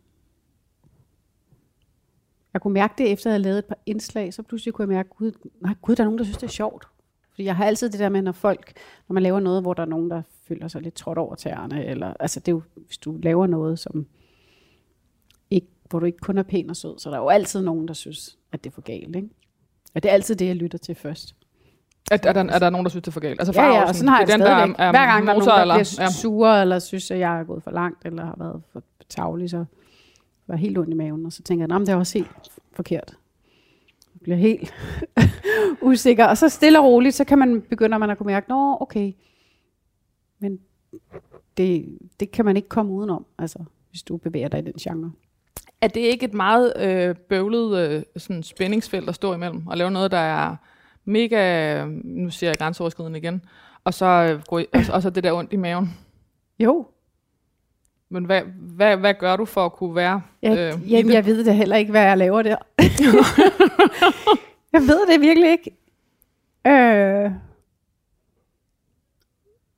[2.54, 4.96] jeg kunne mærke det, efter jeg havde lavet et par indslag, så pludselig kunne jeg
[4.98, 6.88] mærke, gud, nej, gud, der er nogen, der synes, det er sjovt.
[7.30, 8.74] Fordi jeg har altid det der med, når folk,
[9.08, 11.86] når man laver noget, hvor der er nogen, der føler sig lidt trådt over tæerne,
[11.86, 14.06] eller, altså det er jo, hvis du laver noget, som
[15.50, 17.88] ikke, hvor du ikke kun er pæn og sød, så der er jo altid nogen,
[17.88, 19.30] der synes, at det er for galt, ikke?
[19.96, 21.36] Og det er altid det, jeg lytter til først.
[22.12, 23.40] Er, er, der, er der nogen, der synes, det er for galt?
[23.40, 24.78] Altså Ja, ja, og sådan har jeg det stadigvæk.
[24.78, 26.10] der er, Hver gang der er nogen, der eller, bliver ja.
[26.12, 29.66] sure, eller synes, at jeg er gået for langt, eller har været for tavlig, så
[30.48, 31.26] var helt ondt i maven.
[31.26, 32.32] Og så tænker jeg, "Nå, men det er også helt
[32.74, 33.14] forkert.
[34.14, 34.74] Jeg bliver helt
[35.82, 36.26] usikker.
[36.26, 39.14] Og så stille og roligt, så kan man begynde, man at kunne mærke, nå, okay.
[40.40, 40.60] Men
[41.58, 45.12] det, det kan man ikke komme udenom, altså, hvis du bevæger dig i den genre.
[45.82, 49.68] Er det ikke et meget øh, bøvlet øh, sådan spændingsfelt at stå imellem?
[49.68, 50.56] Og lave noget, der er
[51.06, 53.42] mega, nu siger jeg grænseoverskridende igen,
[53.84, 55.98] og så, øh, gå i, og, og så det der ondt i maven.
[56.60, 56.86] Jo,
[58.10, 61.46] Men hvad, hvad, hvad gør du for at kunne være jeg, øh, jamen, jeg ved
[61.46, 62.56] det heller ikke, hvad jeg laver der.
[64.74, 65.72] jeg ved det virkelig ikke.
[66.68, 67.32] Øh,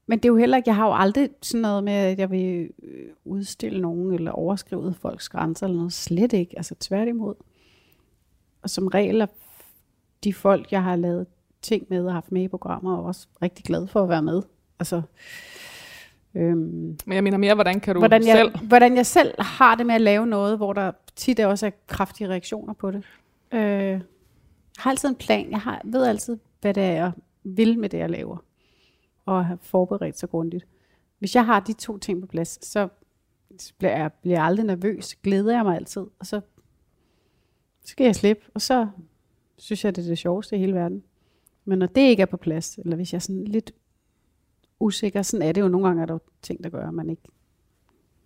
[0.07, 2.31] men det er jo heller ikke, jeg har jo aldrig sådan noget med, at jeg
[2.31, 5.93] vil øh, udstille nogen, eller overskrive folks grænser, eller noget.
[5.93, 7.35] Slet ikke, altså tværtimod.
[8.61, 9.25] Og som regel er
[10.23, 11.27] de folk, jeg har lavet
[11.61, 14.41] ting med og haft med i programmer, er også rigtig glad for at være med.
[14.79, 15.01] Altså,
[16.35, 18.67] øhm, Men jeg mener mere, hvordan kan du hvordan jeg, selv...
[18.67, 21.71] hvordan jeg selv har det med at lave noget, hvor der tit er også er
[21.87, 23.03] kraftige reaktioner på det.
[23.53, 24.01] Øh, jeg
[24.77, 25.51] har altid en plan.
[25.51, 27.11] Jeg har, ved altid, hvad det er, jeg
[27.43, 28.37] vil med det, jeg laver.
[29.25, 30.65] Og har forberedt sig grundigt.
[31.19, 32.87] Hvis jeg har de to ting på plads, så
[33.77, 35.15] bliver jeg, bliver jeg aldrig nervøs.
[35.15, 36.01] Glæder jeg mig altid.
[36.19, 36.41] Og så
[37.85, 38.43] skal jeg slippe.
[38.53, 38.87] Og så
[39.57, 41.03] synes jeg, det er det sjoveste i hele verden.
[41.65, 43.71] Men når det ikke er på plads, eller hvis jeg er sådan lidt
[44.79, 47.09] usikker, sådan er det jo nogle gange, er der jo ting, der gør, at man
[47.09, 47.21] ikke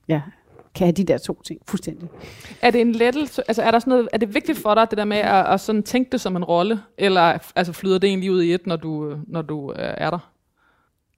[0.07, 0.21] ja,
[0.75, 2.10] kan have de der to ting fuldstændig.
[2.62, 3.41] Er det en lettelse?
[3.47, 5.60] Altså er, der sådan noget, er det vigtigt for dig, det der med at, at
[5.60, 6.79] sådan tænke det som en rolle?
[6.97, 10.31] Eller altså, flyder det egentlig ud i et, når du, når du øh, er der?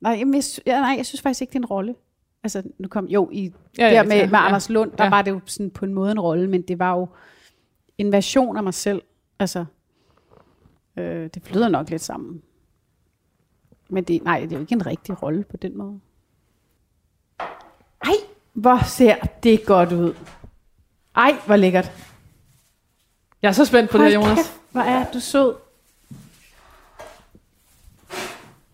[0.02, 1.96] Nej, jamen, jeg, ja, nej, jeg synes faktisk ikke, det er en rolle.
[2.44, 4.40] Altså, nu kom jo i Ja, der med, ja, med.
[4.40, 5.10] Anders Lund, der Ja.
[5.10, 7.08] var det jo sådan på en måde en rolle, men det var jo
[7.98, 9.02] en version af mig selv.
[9.40, 9.66] Altså,
[10.98, 12.42] øh, det flyder nok lidt sammen.
[13.90, 16.00] Men det, nej, det er jo ikke en rigtig rolle på den måde.
[18.04, 18.14] Ej,
[18.54, 20.14] hvor ser det godt ud.
[21.16, 21.92] Ej, hvor lækkert.
[23.42, 24.38] Jeg er så spændt på det Hold Jonas.
[24.38, 25.56] Kæft, hvor er du sød.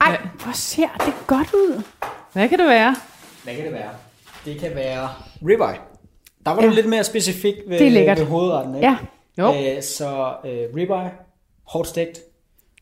[0.01, 1.84] Ej, hvor ser det godt ud.
[2.34, 2.95] Hvad kan det være?
[3.43, 3.89] Hvad kan det være?
[4.45, 5.10] Det kan være
[5.41, 5.79] ribeye.
[6.45, 6.67] Der var ja.
[6.69, 8.88] Du lidt mere specifik ved, Det er ved hovedretten, ikke?
[8.88, 8.97] Ja,
[9.38, 9.53] Jo.
[9.53, 11.12] Øh, så øh, ribeye,
[11.67, 12.19] hårdt stegt,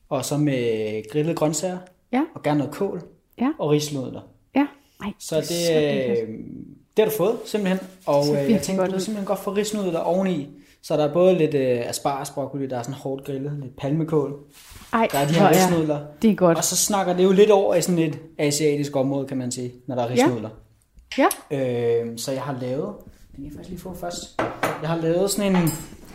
[0.09, 1.77] og så med grillet grøntsager,
[2.11, 3.01] ja, og gerne noget kål,
[3.41, 4.21] ja, og risnudler.
[4.55, 4.67] ja.
[5.03, 6.17] Ej, Så det, så lækkert.
[6.29, 6.35] øh,
[6.97, 7.79] det har du fået, simpelthen.
[8.05, 10.49] Og øh, jeg godt du kan simpelthen godt få risnudler oveni.
[10.83, 14.33] Så der er både lidt øh, asparges, broccoli, der er sådan hårdt grillet, lidt palmekål.
[14.93, 15.99] Ej, Der er de her risnudler.
[16.21, 16.57] Det er godt.
[16.57, 19.71] Og så snakker det jo lidt over i sådan et asiatisk område, kan man sige,
[19.87, 20.49] når der er risnudler.
[21.17, 22.93] Ja, Øh, så jeg har lavet,
[23.35, 24.41] den kan jeg faktisk lige få først.
[24.81, 25.69] Jeg har lavet sådan en,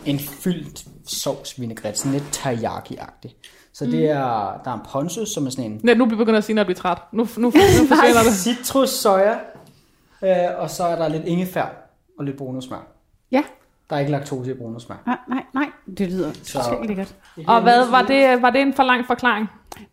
[0.06, 3.34] en fyldt sovs vinaigrette, sådan lidt teriyaki-agtig.
[3.72, 4.16] Så det er,
[4.64, 6.60] der er en ponzu, som er sådan en Nej, nu begynder jeg at sige, når
[6.62, 6.98] jeg bliver træt.
[7.12, 8.34] Nu, nu, nu forsvinder det.
[8.36, 9.34] citrus soja,
[10.24, 12.97] øh, og så er der lidt ingefær og lidt brunosmør.
[13.90, 14.96] Der er ikke laktose i brunosmør.
[15.06, 15.70] Nej, nej, nej.
[15.98, 17.14] Det lyder Så- totalt lækkert.
[17.46, 19.46] Og hvad, var det, var det en for lang forklaring?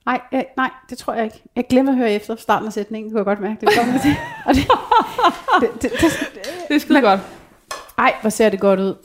[0.06, 1.42] Nej, øh, nej, det tror jeg ikke.
[1.56, 3.66] Jeg glemmer at høre efter starten af sætningen, kunne jeg godt mærke.
[3.66, 4.12] Det kommer til.
[4.46, 4.64] Og det,
[5.62, 6.02] det, det, det,
[6.68, 7.20] Det er skide godt.
[7.98, 8.96] ej, hvor ser det godt ud.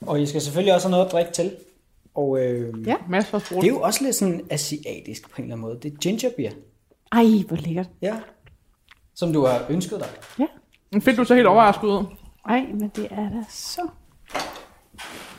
[0.00, 1.52] Og I skal selvfølgelig også have noget at drikke til.
[2.14, 2.94] Og øh, Ja.
[3.08, 3.64] Masser af det sprut.
[3.64, 5.78] er jo også lidt sådan asiatisk på en eller anden måde.
[5.82, 6.50] Det er ginger beer.
[7.12, 7.88] Ej, hvor lækkert.
[8.02, 8.14] Ja.
[9.14, 10.08] Som du har ønsket dig.
[10.38, 10.46] Ja.
[10.92, 12.04] Men Fedt, du så helt overrasket ud.
[12.48, 13.88] Ej, men det er da så...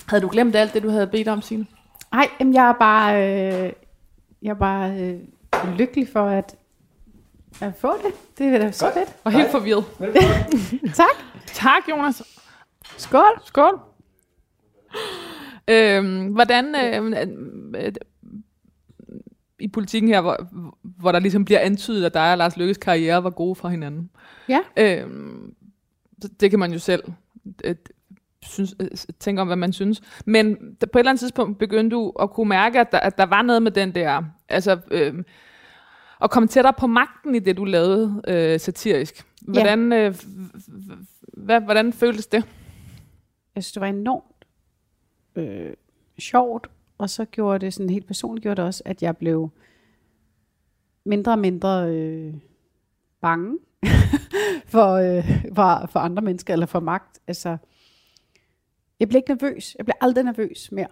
[0.07, 1.65] Havde du glemt alt det, du havde bedt om, Signe?
[2.13, 3.73] Ej, jamen, jeg er bare, øh,
[4.41, 5.19] jeg er bare øh,
[5.77, 6.55] lykkelig for at,
[7.61, 8.13] at få det.
[8.37, 8.93] Det er da så Godt.
[8.93, 9.15] fedt.
[9.23, 9.51] Og helt Nej.
[9.51, 9.85] forvirret.
[10.95, 11.43] Tak.
[11.45, 12.23] Tak, Jonas.
[12.97, 13.41] Skål.
[13.45, 13.79] Skål.
[15.67, 17.25] Øhm, hvordan øh,
[17.75, 17.91] øh,
[19.59, 20.37] i politikken her, hvor,
[20.81, 24.09] hvor der ligesom bliver antydet, at dig og Lars Lykkes karriere var gode for hinanden.
[24.49, 24.59] Ja.
[24.77, 25.53] Øhm,
[26.39, 27.03] det kan man jo selv
[27.63, 27.75] øh,
[28.41, 28.87] synes, øh,
[29.19, 30.01] tænke om, hvad man synes.
[30.25, 33.25] Men på et eller andet tidspunkt begyndte du at kunne mærke, at der, at der
[33.25, 35.23] var noget med den der, altså øh,
[36.21, 39.25] at komme tættere på magten i det, du lavede øh, satirisk.
[39.41, 40.17] Hvordan, øh, h-
[40.91, 42.43] h- hvad, hvordan føltes det?
[43.55, 44.45] Jeg synes, det var enormt
[45.35, 45.73] øh,
[46.19, 49.49] sjovt, og så gjorde det sådan helt personligt gjorde det også, at jeg blev
[51.05, 52.33] mindre og mindre øh,
[53.21, 53.57] bange
[54.73, 57.19] for, øh, for, for andre mennesker, eller for magt.
[57.27, 57.57] Altså,
[58.99, 59.75] jeg blev ikke nervøs.
[59.77, 60.87] Jeg blev aldrig nervøs mere.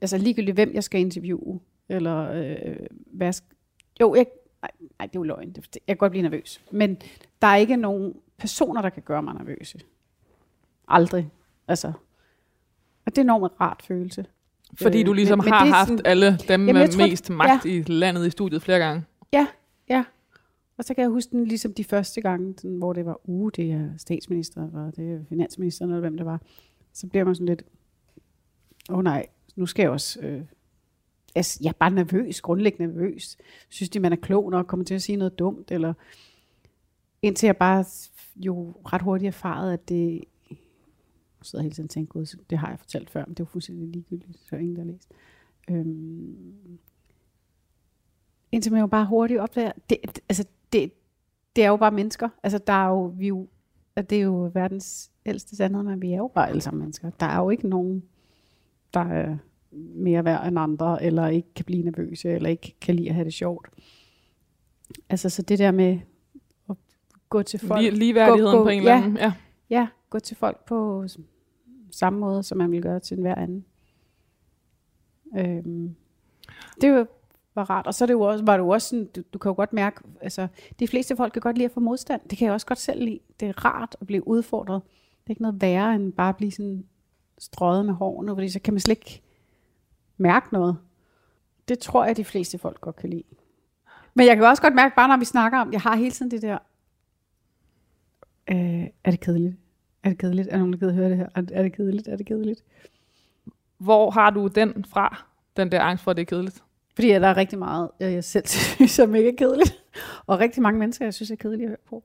[0.00, 2.76] Altså ligegyldigt, hvem jeg skal interviewe, eller øh,
[3.12, 3.56] hvad jeg skal...
[4.00, 4.26] Jo, jeg...
[4.62, 5.54] Nej, nej, det er jo løgn.
[5.56, 6.60] Jeg kan godt blive nervøs.
[6.70, 6.96] Men
[7.42, 9.78] der er ikke nogen personer, der kan gøre mig nervøse.
[10.88, 11.30] Aldrig.
[11.68, 11.88] Altså.
[13.06, 14.26] Og det er en enormt rart følelse.
[14.82, 17.30] Fordi Øh, du ligesom men- men har er haft sådan- alle dem med tror- mest
[17.30, 19.04] magt i landet i studiet flere gange.
[19.32, 19.46] Ja, ja.
[20.78, 23.50] Og så kan jeg huske den ligesom de første gange, sådan, hvor det var, uh,
[23.56, 26.42] det er statsminister, og det er finansministeren, eller hvem det var.
[26.92, 27.62] Så bliver man sådan lidt,
[28.90, 30.20] åh oh, nej, nu skal jeg også...
[30.20, 30.42] Øh,
[31.34, 33.36] altså, jeg er bare nervøs, grundlæggende nervøs.
[33.68, 35.94] Synes de, man er klog nok, kommer til at sige noget dumt, eller
[37.22, 37.84] indtil jeg bare
[38.36, 40.24] jo ret hurtigt erfaret, at det...
[40.50, 43.46] Jeg sidder hele tiden og tænker, gud, det har jeg fortalt før, men det er
[43.46, 45.12] fuldstændig ligegyldigt, så ingen, der har læst.
[45.70, 46.78] Øhm,
[48.52, 50.92] indtil man jo bare hurtigt opdager, det- altså det,
[51.56, 52.28] det er jo bare mennesker.
[52.42, 53.48] Altså der er jo, vi er jo,
[53.96, 57.10] at det er jo verdens ældste sandhed, men vi er jo bare alle sammen mennesker.
[57.20, 58.02] Der er jo ikke nogen,
[58.94, 59.36] der er
[59.94, 63.24] mere værd end andre, eller ikke kan blive nervøse, eller ikke kan lide at have
[63.24, 63.68] det sjovt.
[65.08, 65.98] Altså så det der med
[66.70, 66.76] at
[67.28, 69.16] gå til folk, Lige, ligeværdigheden gå- på en eller anden.
[69.16, 69.32] Ja.
[69.70, 71.06] ja, gå til folk på
[71.90, 73.64] samme måde, som man vil gøre til enhver anden.
[75.38, 75.94] Øhm,
[76.80, 77.06] det var,
[77.58, 77.86] var rart.
[77.86, 79.54] Og så er det jo også, var det jo også sådan, du, du kan jo
[79.54, 82.20] godt mærke, altså, de fleste folk kan godt lide at få modstand.
[82.30, 83.18] Det kan jeg også godt selv lide.
[83.40, 84.82] Det er rart at blive udfordret.
[84.84, 86.84] Det er ikke noget værre, end bare at blive sådan
[87.38, 89.22] strøget med hårene, fordi så kan man slet ikke
[90.16, 90.76] mærke noget.
[91.68, 93.22] Det tror jeg, de fleste folk godt kan lide.
[94.14, 96.30] Men jeg kan også godt mærke, bare når vi snakker om, jeg har hele tiden
[96.30, 96.58] det der,
[98.50, 99.56] øh, er det kedeligt?
[100.02, 100.48] Er det kedeligt?
[100.48, 101.28] Er der nogen, der gider høre det her?
[101.34, 102.08] Er, er det kedeligt?
[102.08, 102.64] Er det kedeligt?
[103.78, 105.24] Hvor har du den fra?
[105.56, 106.62] Den der angst for, at det er kedeligt?
[106.98, 109.84] Fordi der er rigtig meget, jeg selv synes er mega kedeligt.
[110.26, 112.04] Og rigtig mange mennesker, jeg synes er kedelige at høre på.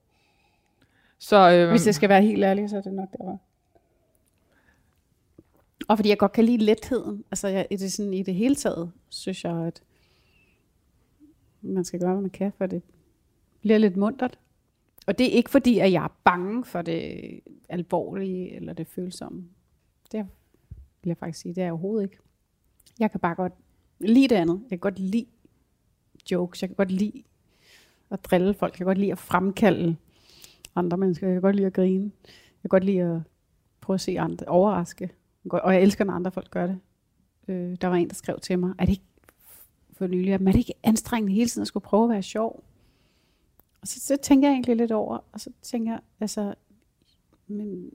[1.19, 3.38] Så øh, Hvis jeg skal være helt ærlig, så er det nok der.
[5.88, 7.23] Og fordi jeg godt kan lide letheden.
[7.32, 9.84] Altså jeg, i, det sådan, i det hele taget, synes jeg, at
[11.62, 12.82] man skal gøre, hvad man kan, for det
[13.62, 14.39] bliver lidt muntert.
[15.08, 19.49] Og det er ikke fordi, at jeg er bange for det alvorlige eller det følsomme.
[20.12, 20.27] Det
[21.03, 22.17] vil jeg faktisk sige, det er jeg overhovedet ikke.
[22.99, 23.53] Jeg kan bare godt
[24.03, 24.61] lide det andet.
[24.61, 25.25] Jeg kan godt lide
[26.31, 26.61] jokes.
[26.61, 27.23] Jeg kan godt lide
[28.09, 28.73] at drille folk.
[28.73, 29.95] Jeg kan godt lide at fremkalde
[30.75, 31.27] andre mennesker.
[31.27, 32.11] Jeg kan godt lide at grine.
[32.23, 33.21] Jeg kan godt lide at
[33.81, 35.09] prøve at se andre overraske.
[35.49, 36.79] Og jeg elsker, når andre folk gør det.
[37.47, 39.05] Øh, der var en, der skrev til mig, er det ikke
[39.93, 42.63] for nylig, men er det ikke anstrengende hele tiden at skulle prøve at være sjov?
[43.81, 46.53] Og så, så tænker jeg egentlig lidt over, og så tænker jeg, altså,
[47.47, 47.91] men,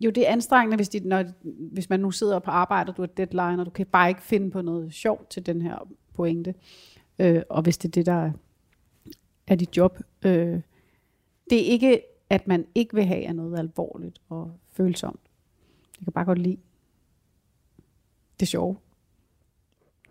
[0.00, 1.24] jo, det er anstrengende, hvis, de, når,
[1.72, 4.22] hvis man nu sidder på arbejde, og du har deadline, og du kan bare ikke
[4.22, 6.54] finde på noget sjovt til den her pointe.
[7.18, 8.32] Øh, og hvis det er det, der er,
[9.46, 9.98] er dit job.
[10.22, 10.60] Øh,
[11.50, 15.20] det er ikke, at man ikke vil have noget alvorligt og følsomt.
[15.98, 16.56] Jeg kan bare godt lide
[18.40, 18.76] det sjove.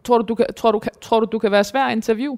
[0.03, 2.37] tror, du, du kan, tror, du, kan, tror du, du kan være svær at interview?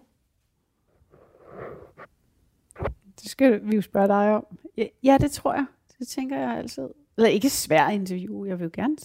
[3.22, 4.46] Det skal vi jo spørge dig om.
[4.78, 5.66] Ja, ja, det tror jeg.
[6.00, 6.90] Det tænker jeg altid.
[7.18, 8.46] Eller ikke svært interview.
[8.46, 8.98] Jeg vil jo gerne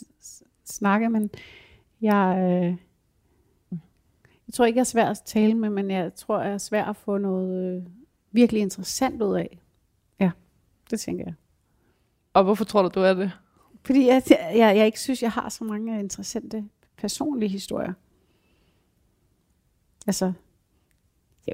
[0.64, 1.30] snakke, men
[2.00, 2.76] jeg, øh,
[4.46, 6.84] jeg tror ikke, jeg er svær at tale med, men jeg tror, jeg er svær
[6.84, 7.82] at få noget øh,
[8.32, 9.58] virkelig interessant ud af.
[10.20, 10.30] Ja,
[10.90, 11.34] det tænker jeg.
[12.34, 13.32] Og hvorfor tror du, du er det?
[13.84, 16.64] Fordi jeg, jeg, jeg ikke synes, jeg har så mange interessante
[16.96, 17.92] personlige historier.
[20.06, 20.32] Altså,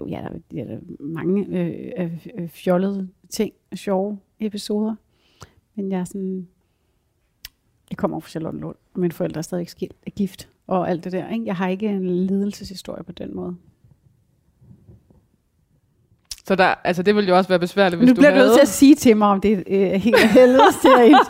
[0.01, 4.95] jo, ja, der, er- ja, der er mange øh, øh, øh, fjollede ting, sjove episoder.
[5.75, 6.49] Men jeg er sådan,
[7.91, 11.13] jeg kommer fra Charlottenlund, og mine forældre er stadig skilt, er gift, og alt det
[11.13, 11.29] der.
[11.29, 11.47] Ikke?
[11.47, 13.57] Jeg har ikke en ledelseshistorie på den måde.
[16.47, 18.53] Så der, altså, det ville jo også være besværligt, hvis nu du bliver du nødt
[18.55, 19.63] til at sige til mig, om det er
[19.95, 21.27] øh, helt helvedes til at.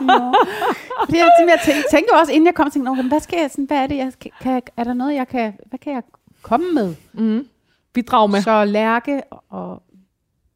[1.04, 3.64] Fordi jeg, jeg tænkte, tænkte også, inden jeg kom, tænkte, "Nå, hvad, skal jeg, sådan,
[3.64, 6.02] hvad er det, jeg kan, er der noget, jeg kan, hvad kan jeg
[6.42, 6.94] komme med?
[7.12, 7.46] Mm.
[7.92, 8.40] Bidrag med.
[8.42, 9.82] Så Lærke og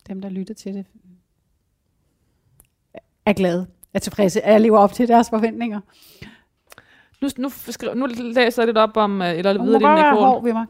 [0.08, 0.86] dem, der lytter til det,
[3.26, 3.66] er glade,
[3.96, 5.80] er tilfredse, at jeg lever op til deres forventninger.
[7.20, 10.42] Nu, nu, skriv, nu læser jeg lidt op om, øh, eller videre din være hård
[10.42, 10.66] ved mig.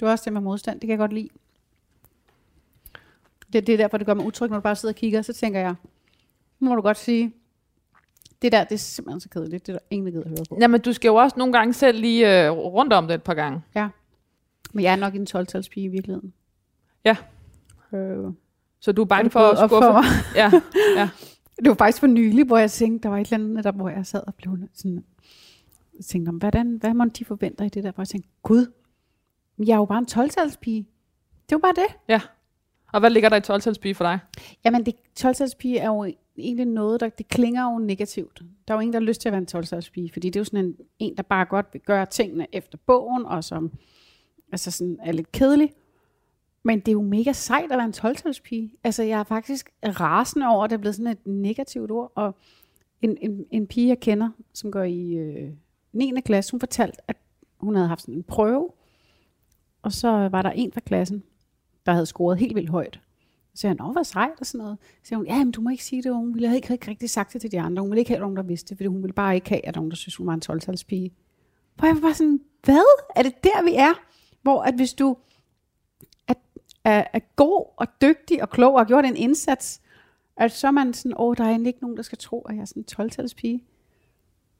[0.00, 1.28] Du er også det med modstand, det kan jeg godt lide.
[3.52, 5.32] Det, det er derfor, det gør mig utryg, når du bare sidder og kigger, så
[5.32, 5.74] tænker jeg,
[6.60, 7.32] nu må du godt sige,
[8.42, 10.44] det der, det er simpelthen så kedeligt, det er der ingen, der gider at høre
[10.48, 10.58] på.
[10.60, 13.34] Jamen, du skal jo også nogle gange selv lige øh, rundt om det et par
[13.34, 13.62] gange.
[14.72, 16.32] Men jeg er nok en 12-talspige i virkeligheden.
[17.04, 17.16] Ja.
[17.92, 18.24] Øh,
[18.80, 19.86] Så du er bange for at skuffe.
[19.86, 20.04] for mig?
[20.34, 20.50] Ja,
[21.60, 23.88] Det var faktisk for nylig, hvor jeg tænkte, der var et eller andet, der, hvor
[23.88, 25.04] jeg sad og blev sådan,
[25.96, 27.92] jeg tænkte, om, hvordan, hvad må de forventer i det der?
[27.92, 28.72] Hvor jeg tænkte, gud,
[29.58, 30.86] jeg er jo bare en 12-talspige.
[31.46, 31.96] Det er jo bare det.
[32.92, 33.62] og hvad ligger der i 12
[33.94, 34.18] for dig?
[34.64, 38.42] Jamen, det, 12-talspige er jo egentlig noget, der det klinger jo negativt.
[38.68, 40.40] Der er jo ingen, der har lyst til at være en 12-talspige, fordi det er
[40.40, 43.72] jo sådan en, en, der bare godt vil gøre tingene efter bogen, og som
[44.52, 45.72] altså sådan er lidt kedelig.
[46.62, 48.80] Men det er jo mega sejt at være en 12-talspige.
[48.84, 52.12] Altså, jeg er faktisk rasende over, at det er blevet sådan et negativt ord.
[52.14, 52.34] Og
[53.02, 55.50] en, en, en pige, jeg kender, som går i øh,
[55.92, 56.12] 9.
[56.24, 57.16] klasse, hun fortalte, at
[57.60, 58.68] hun havde haft sådan en prøve,
[59.82, 61.22] og så var der en fra klassen,
[61.86, 63.00] der havde scoret helt vildt højt.
[63.54, 64.78] Så jeg, nå, hvor hvad sejt og sådan noget.
[64.82, 66.14] Så siger hun, ja, men du må ikke sige det.
[66.14, 67.82] Hun ville have ikke, ikke rigtig sagt det til de andre.
[67.82, 69.74] Hun ville ikke have nogen, der vidste det, fordi hun ville bare ikke have, at
[69.74, 71.10] nogen, der synes, hun var en 12-talspige.
[71.76, 73.02] Hvor jeg var bare sådan, hvad?
[73.16, 73.92] Er det der, vi er?
[74.42, 75.16] Hvor at hvis du
[76.84, 79.80] er, er, god og dygtig og klog og har gjort en indsats,
[80.36, 82.54] at så er man sådan, åh, der er egentlig ikke nogen, der skal tro, at
[82.54, 83.52] jeg er sådan en 12-talspige.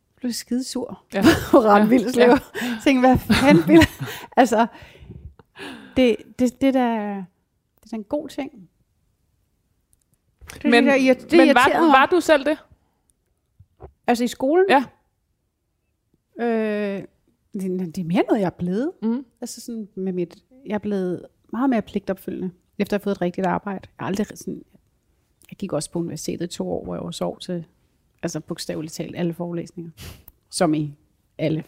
[0.09, 1.23] Jeg blev skide sur Ja.
[1.51, 2.27] på vildt Ja.
[2.31, 2.39] ja.
[2.85, 3.81] Tænkte, hvad fanden vil
[4.37, 4.67] Altså,
[5.97, 8.69] det, det, det, der, det er da en god ting.
[10.55, 11.89] Det, Men, det, der, det men var, mig.
[11.89, 12.59] var du selv det?
[14.07, 14.67] Altså i skolen?
[14.69, 14.85] Ja.
[16.45, 17.03] Øh,
[17.53, 18.93] det, det er mere noget, jeg er blevet.
[19.03, 19.25] Mm.
[19.41, 23.21] Altså sådan med mit, jeg er blevet meget mere pligtopfyldende, efter jeg har fået et
[23.21, 23.89] rigtigt arbejde.
[23.99, 24.63] Jeg, aldrig sådan,
[25.51, 27.65] jeg gik også på universitetet i to år, hvor jeg var sov til,
[28.23, 29.91] altså bogstaveligt talt, alle forelæsninger.
[30.51, 30.95] Som i
[31.39, 31.65] alle.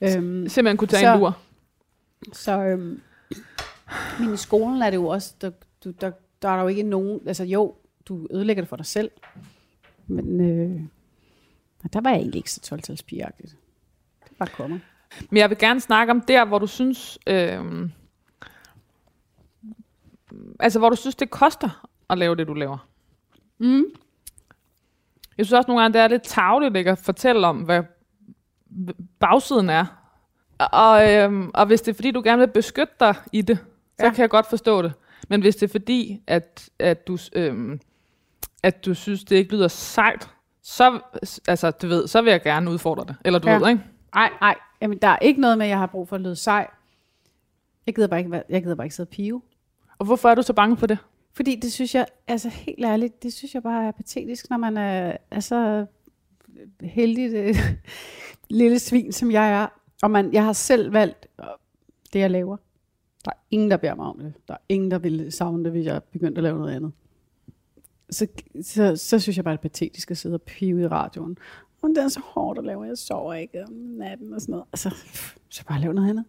[0.00, 1.38] Øhm, Simpelthen kunne tage Så- en lur.
[2.32, 3.00] så øhm,
[4.20, 5.50] men i skolen er det jo også, der,
[5.84, 6.10] du, der,
[6.42, 7.74] der er der jo ikke nogen, altså jo,
[8.06, 9.10] du ødelægger det for dig selv,
[10.06, 10.80] men øh,
[11.92, 13.54] der var jeg egentlig ikke så 12 Det
[14.38, 14.78] bare kommer.
[15.30, 17.88] Men jeg vil gerne snakke om der, hvor du synes, øh,
[20.60, 22.86] altså hvor du synes, det koster at lave det, du laver.
[23.58, 23.84] Mm.
[25.38, 27.82] Jeg synes også nogle gange, det er lidt tageligt ikke, at fortælle om, hvad
[29.20, 29.84] bagsiden er.
[30.72, 33.58] Og, øhm, og hvis det er fordi, du gerne vil beskytte dig i det,
[33.98, 34.10] så Ja.
[34.12, 34.92] kan jeg godt forstå det.
[35.28, 37.80] Men hvis det er fordi, at, at, du, øhm,
[38.62, 40.28] at du synes, det ikke lyder sejt,
[40.62, 41.00] så,
[41.48, 43.16] altså, du ved, så vil jeg gerne udfordre det.
[43.24, 43.58] Eller du Ja.
[43.58, 43.82] ved, ikke?
[44.14, 46.36] Ej, ej, jamen der er ikke noget med, at jeg har brug for at lyde
[46.36, 46.70] sej.
[47.86, 49.42] Jeg gider bare ikke, jeg gider bare ikke sidde og pive.
[50.00, 50.98] Og hvorfor er du så bange for det?
[51.32, 54.76] Fordi det synes jeg, altså helt ærligt, det synes jeg bare er patetisk, når man
[54.76, 55.86] er, er så
[56.80, 57.56] heldig det øh,
[58.60, 59.66] lille svin, som jeg er.
[60.02, 61.46] Og man, jeg har selv valgt øh,
[62.12, 62.56] det, jeg laver.
[63.24, 64.32] Der er ingen, der beder mig om det.
[64.48, 66.92] Der er ingen, der vil savne det, hvis jeg begyndte at lave noget andet.
[68.10, 68.26] Så,
[68.62, 71.38] så, så synes jeg bare, det er patetisk at sidde og pive i radioen.
[71.82, 74.64] Men det er så hårdt at lave, jeg sover ikke om natten og sådan noget.
[74.72, 74.94] Altså,
[75.48, 76.24] så bare lave noget andet.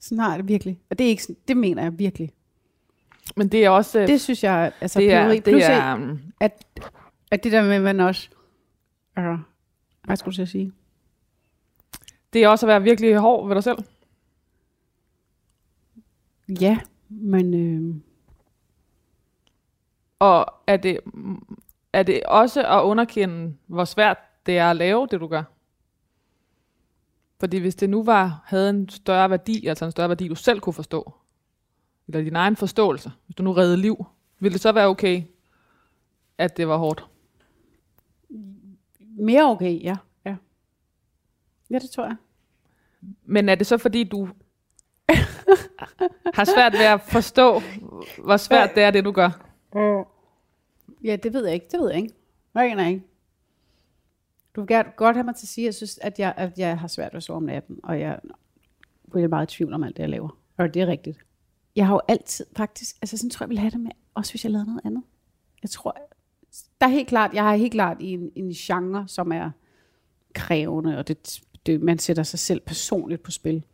[0.00, 0.80] Sådan har jeg det virkelig.
[0.90, 2.32] Og det, er ikke, sådan- det mener jeg virkelig.
[3.36, 4.00] Men det er også...
[4.00, 6.64] øh, Det synes jeg, altså, det er, det Plus, er, um, at,
[7.30, 8.28] at det der med, man også...
[9.16, 9.38] Altså,
[10.04, 10.72] hvad skulle at sige?
[12.32, 13.78] det er også at være virkelig hård ved dig selv.
[16.60, 17.54] Ja, men...
[17.54, 17.94] Øh,
[20.18, 20.98] Og er det,
[21.92, 25.42] er det også at underkende, hvor svært det er at lave det, du gør?
[27.40, 30.60] Fordi hvis det nu var, havde en større værdi, altså en større værdi, du selv
[30.60, 31.12] kunne forstå,
[32.14, 34.04] eller din egen forståelse, hvis du nu redde liv,
[34.38, 35.22] ville det så være okay,
[36.38, 37.06] at det var hårdt?
[39.22, 39.96] mere okay, ja.
[40.24, 40.36] ja.
[41.70, 42.16] Ja, det tror jeg.
[43.24, 44.28] Men er det så fordi, du
[46.34, 47.60] har svært ved at forstå,
[48.24, 49.48] hvor svært det er, det du gør?
[51.04, 51.66] Ja, det ved jeg ikke.
[51.70, 52.14] Det ved jeg ikke.
[52.54, 53.02] Jeg aner ikke.
[54.56, 56.58] Du vil gerne, godt have mig til at sige, at jeg synes, at jeg, at
[56.58, 58.20] jeg har svært ved at sove om natten, og jeg
[59.14, 60.38] er meget i tvivl om alt det, jeg laver.
[60.56, 61.18] Og det er rigtigt.
[61.76, 64.32] Jeg har jo altid faktisk, altså sådan tror jeg, jeg ville have det med, også
[64.32, 65.02] hvis jeg lavede noget andet.
[65.62, 65.96] Jeg tror,
[66.80, 69.50] der er helt klart, jeg har helt klart i en, en genre, som er
[70.34, 73.64] krævende, og det, det, man sætter sig selv personligt på spil.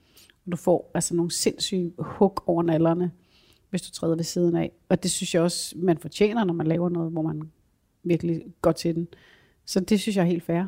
[0.47, 3.13] Og du får altså nogle sindssyge hug over nallerne,
[3.71, 4.73] hvis du træder ved siden af.
[4.89, 7.51] Og det synes jeg også, man fortjener, når man laver noget, hvor man
[8.03, 9.09] virkelig går til den.
[9.65, 10.65] Så det synes jeg er helt fair.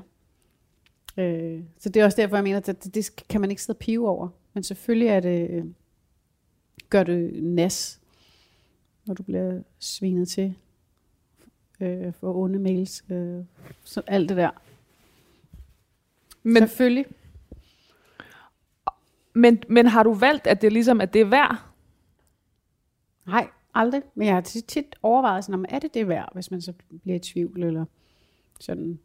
[1.16, 3.76] Øh, så det er også derfor, jeg mener, at det, det kan man ikke sidde
[3.76, 4.28] og pive over.
[4.54, 5.64] Men selvfølgelig er det, øh,
[6.90, 8.00] gør det nas,
[9.04, 10.54] når du bliver svinet til
[11.80, 13.04] øh, for onde mails.
[13.10, 13.44] Øh,
[13.84, 14.50] så alt det der.
[16.42, 17.06] Men, Men, selvfølgelig.
[19.34, 21.56] men, men har du valgt, at det ligesom at det er værd?
[23.26, 24.02] Nej, aldrig.
[24.14, 26.72] Men jeg har tit, tit overvejet sådan, om er det det værd, hvis man så
[27.02, 27.84] bliver i tvivl, eller
[28.60, 28.98] sådan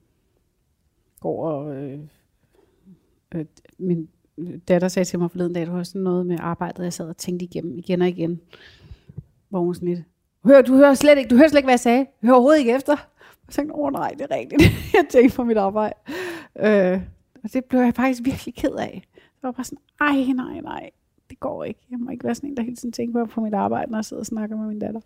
[1.19, 1.75] går og...
[1.75, 1.99] Øh,
[3.36, 3.45] øh,
[3.77, 4.09] min
[4.67, 7.07] datter sagde til mig forleden dag, at det var sådan noget med arbejdet, jeg sad
[7.07, 8.41] og tænkte igennem igen og igen.
[9.49, 10.03] Hvor hun sådan lidt,
[10.45, 12.05] Hør, du hører slet ikke, du hører slet ikke, hvad jeg sagde.
[12.23, 12.95] Hør overhovedet ikke efter.
[13.47, 14.61] Jeg tænkte åh nej, det er rigtigt.
[14.93, 15.95] jeg tænkte på mit arbejde.
[16.59, 17.01] Øh,
[17.43, 19.03] og det blev jeg faktisk virkelig ked af.
[19.15, 20.89] Jeg var bare sådan, ej, nej, nej
[21.29, 21.79] det går ikke.
[21.91, 24.05] Jeg må ikke være sådan en, der hele tiden tænker på mit arbejde, når jeg
[24.05, 25.01] sidder og snakker med min datter.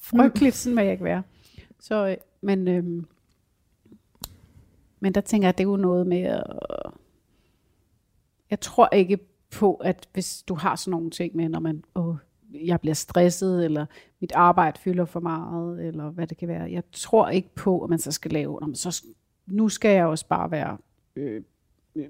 [0.00, 1.22] Frygteligt, sådan vil jeg ikke være.
[1.80, 3.06] Så, øh, men, øhm,
[5.00, 6.42] men der tænker jeg, at det er jo noget med at...
[8.50, 9.18] Jeg tror ikke
[9.50, 12.16] på, at hvis du har sådan nogle ting med, når man, åh,
[12.54, 13.86] jeg bliver stresset, eller
[14.20, 16.72] mit arbejde fylder for meget, eller hvad det kan være.
[16.72, 19.04] Jeg tror ikke på, at man så skal lave, når man så,
[19.46, 20.78] nu skal jeg også bare være
[21.16, 21.42] øh,
[21.94, 22.06] øh,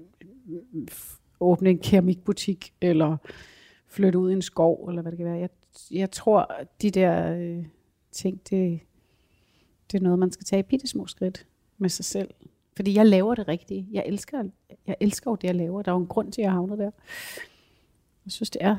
[1.39, 3.17] åbne en keramikbutik, eller
[3.87, 5.37] flytte ud i en skov, eller hvad det kan være.
[5.37, 5.49] Jeg,
[5.91, 7.65] jeg tror, at de der øh,
[8.11, 8.79] ting, det,
[9.91, 12.29] det er noget, man skal tage i bitte små skridt med sig selv.
[12.77, 13.87] Fordi jeg laver det rigtige.
[13.91, 14.43] Jeg elsker,
[14.87, 15.81] jeg elsker jo det, jeg laver.
[15.81, 16.91] Der er jo en grund til, at jeg havner der.
[18.25, 18.77] Jeg synes, det er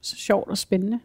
[0.00, 1.00] så sjovt og spændende.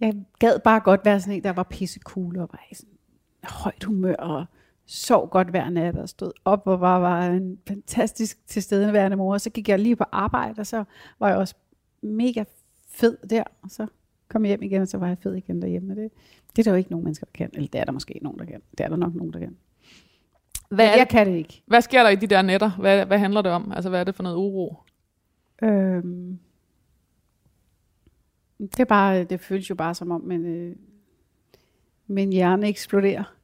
[0.00, 2.98] Jeg gad bare godt være sådan en, der var pisse cool og var i sådan
[3.42, 4.44] højt humør og
[4.86, 9.38] sov godt hver nat og stod op og bare var en fantastisk tilstedeværende mor.
[9.38, 10.84] Så gik jeg lige på arbejde, og så
[11.18, 11.54] var jeg også
[12.02, 12.44] mega
[12.88, 13.44] fed der.
[13.62, 13.86] Og så
[14.28, 15.94] kom jeg hjem igen, og så var jeg fed igen derhjemme.
[15.94, 16.10] Det,
[16.56, 17.50] det er der jo ikke nogen mennesker, der kan.
[17.52, 18.62] Eller det er der måske nogen, der kan.
[18.78, 19.56] Det er der nok nogen, der kan.
[20.68, 21.62] Hvad, er Jeg kan det ikke.
[21.66, 22.70] hvad sker der i de der netter?
[22.70, 23.72] Hvad, hvad handler det om?
[23.72, 24.76] Altså, hvad er det for noget uro?
[25.62, 26.38] Øhm,
[28.58, 30.76] det er bare, det føles jo bare som om, min, øh,
[32.06, 33.34] min hjerne eksploderer.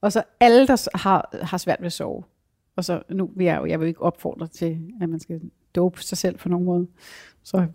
[0.00, 2.24] Og så alle, der har, har svært ved at sove.
[2.76, 5.40] Og så nu vil jeg jo, jeg vil ikke opfordre til, at man skal
[5.74, 6.86] dope sig selv på nogen måde.
[7.42, 7.66] Så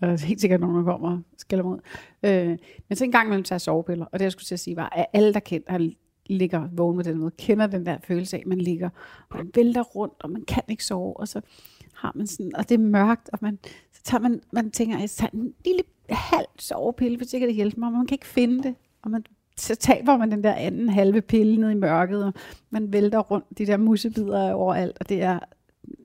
[0.00, 1.78] er der helt sikkert nogen, der kommer og skælder ud.
[2.22, 4.04] Øh, men så en gang imellem tager jeg sovepiller.
[4.04, 5.90] Og det, jeg skulle til at sige, var, at alle, der kender, har,
[6.28, 8.90] ligger vågen med den måde, kender den der følelse af, at man ligger,
[9.30, 11.40] og man vælter rundt, og man kan ikke sove, og så
[11.94, 13.58] har man sådan, og det er mørkt, og man,
[13.92, 17.78] så tager man, man tænker, jeg tager en lille halv sovepille, for sikkert det hjælper
[17.78, 19.24] mig, men man kan ikke finde det, og man,
[19.56, 22.32] så taber man den der anden halve pille ned i mørket, og
[22.70, 25.38] man vælter rundt, de der musebider overalt, og det er,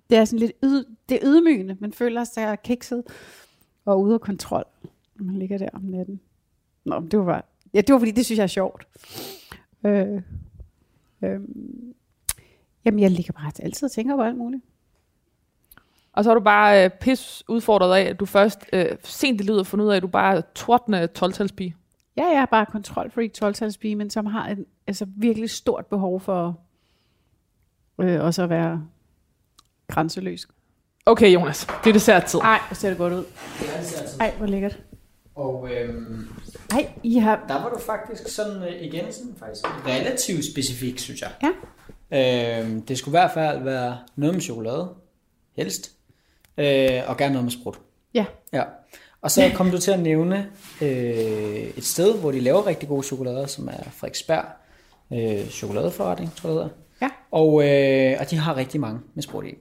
[0.09, 3.03] det er sådan lidt yd, det er ydmygende, man føler sig kikset
[3.85, 4.63] og ude af kontrol,
[5.15, 6.19] når man ligger der om natten.
[6.85, 7.41] Nå, det var bare,
[7.73, 8.87] ja, det var fordi, det synes jeg er sjovt.
[9.85, 10.21] Øh,
[11.23, 11.39] øh,
[12.85, 14.63] jamen, jeg ligger bare altid og tænker på alt muligt.
[16.13, 19.43] Og så er du bare øh, pis udfordret af, at du først øh, sent i
[19.43, 21.75] livet har fundet ud af, at du bare er tordne 12-talspige.
[22.17, 26.59] Ja, jeg er bare kontrolfreak 12 men som har et altså, virkelig stort behov for
[27.99, 28.87] øh, også at være
[29.87, 30.47] grænseløs.
[31.05, 32.39] Okay, Jonas, det er desserttid.
[32.39, 33.25] Ej, hvor ser det godt ud.
[33.59, 34.19] Det er altid.
[34.19, 34.79] Ej, hvor lækkert.
[35.35, 36.27] Og øhm,
[36.71, 37.45] Ej, I har...
[37.47, 41.31] der var du faktisk sådan, øh, igen sådan faktisk relativt specifik, synes jeg.
[41.43, 41.49] Ja.
[42.59, 44.89] Øhm, det skulle i hvert fald være noget med chokolade,
[45.55, 45.91] helst,
[46.57, 47.79] øh, og gerne noget med sprut.
[48.13, 48.25] Ja.
[48.53, 48.63] Ja.
[49.21, 50.47] Og så kom du til at nævne
[50.81, 54.45] øh, et sted, hvor de laver rigtig gode chokolader, som er Frederiksberg
[55.13, 56.75] øh, chokoladeforretning, tror jeg det hedder.
[57.01, 57.09] Ja.
[57.31, 59.53] Og, øh, og de har rigtig mange med sprut i.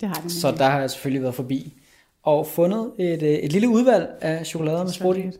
[0.00, 0.32] Det har det.
[0.32, 1.74] Så der har jeg selvfølgelig været forbi
[2.22, 5.30] og fundet et, øh, et lille udvalg af chokolader med sprut i.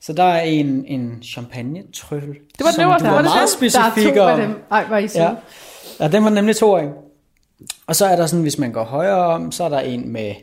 [0.00, 2.34] Så der er en, en champagne trøffel.
[2.58, 4.62] Det var den øverste, du var var det meget specifik der er to af dem.
[4.70, 5.08] Ej, er I.
[5.14, 5.34] Ja.
[6.00, 6.92] ja, den var nemlig to af.
[7.86, 10.34] Og så er der sådan, hvis man går højere om, så er der en med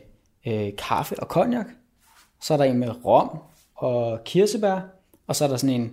[0.46, 1.66] øh, kaffe og cognac.
[2.42, 3.38] Så er der en med rom
[3.76, 4.80] og kirsebær.
[5.26, 5.92] Og så er der sådan en,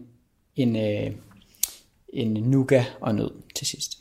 [0.55, 1.11] en, øh,
[2.13, 3.97] en nougat og nød til sidst.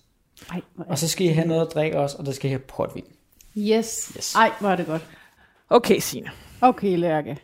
[0.50, 2.58] Ej, Og så skal I have noget at drikke også, og der skal I have
[2.58, 3.04] portvin.
[3.56, 4.12] Yes.
[4.16, 4.34] Yes.
[4.34, 5.06] Ej, hvor er det godt.
[5.70, 6.30] Okay, Signe.
[6.60, 7.38] Okay, Lærke.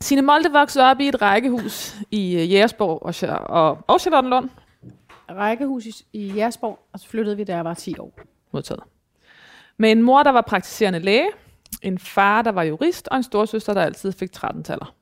[0.00, 3.14] Signe Molde voksede op i et rækkehus i øh, Jægersborg og,
[3.68, 4.50] og, og Charlottenlund.
[5.30, 8.18] Rækkehus i- i Jersborg, og så flyttede vi, da jeg var 10 år.
[8.52, 8.82] Modtaget.
[9.76, 11.26] Med en mor, der var praktiserende læge,
[11.82, 14.94] en far, der var jurist, og en storsøster, der altid fik 13-taller.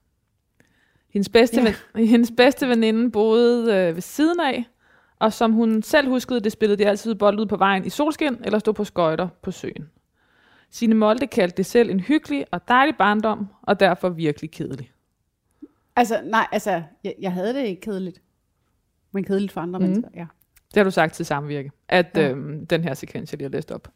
[1.12, 1.74] Hendes bedste, Ja.
[1.94, 4.64] ven, hendes bedste veninde boede øh, ved siden af,
[5.18, 8.36] og som hun selv huskede, det spillede de altid bold ud på vejen i solskin,
[8.44, 9.90] eller stod på skøjter på søen.
[10.74, 14.90] Signe Molde kaldte det selv en hyggelig og dejlig barndom, og derfor virkelig kedelig.
[15.96, 18.22] Altså, nej, altså, jeg, jeg havde det ikke kedeligt.
[19.12, 19.84] Men kedeligt for andre mm.
[19.84, 20.26] mennesker, ja.
[20.68, 22.30] Det har du sagt til samvirke, at Ja.
[22.30, 23.88] øhm, den her sekvens, jeg lige har læst op.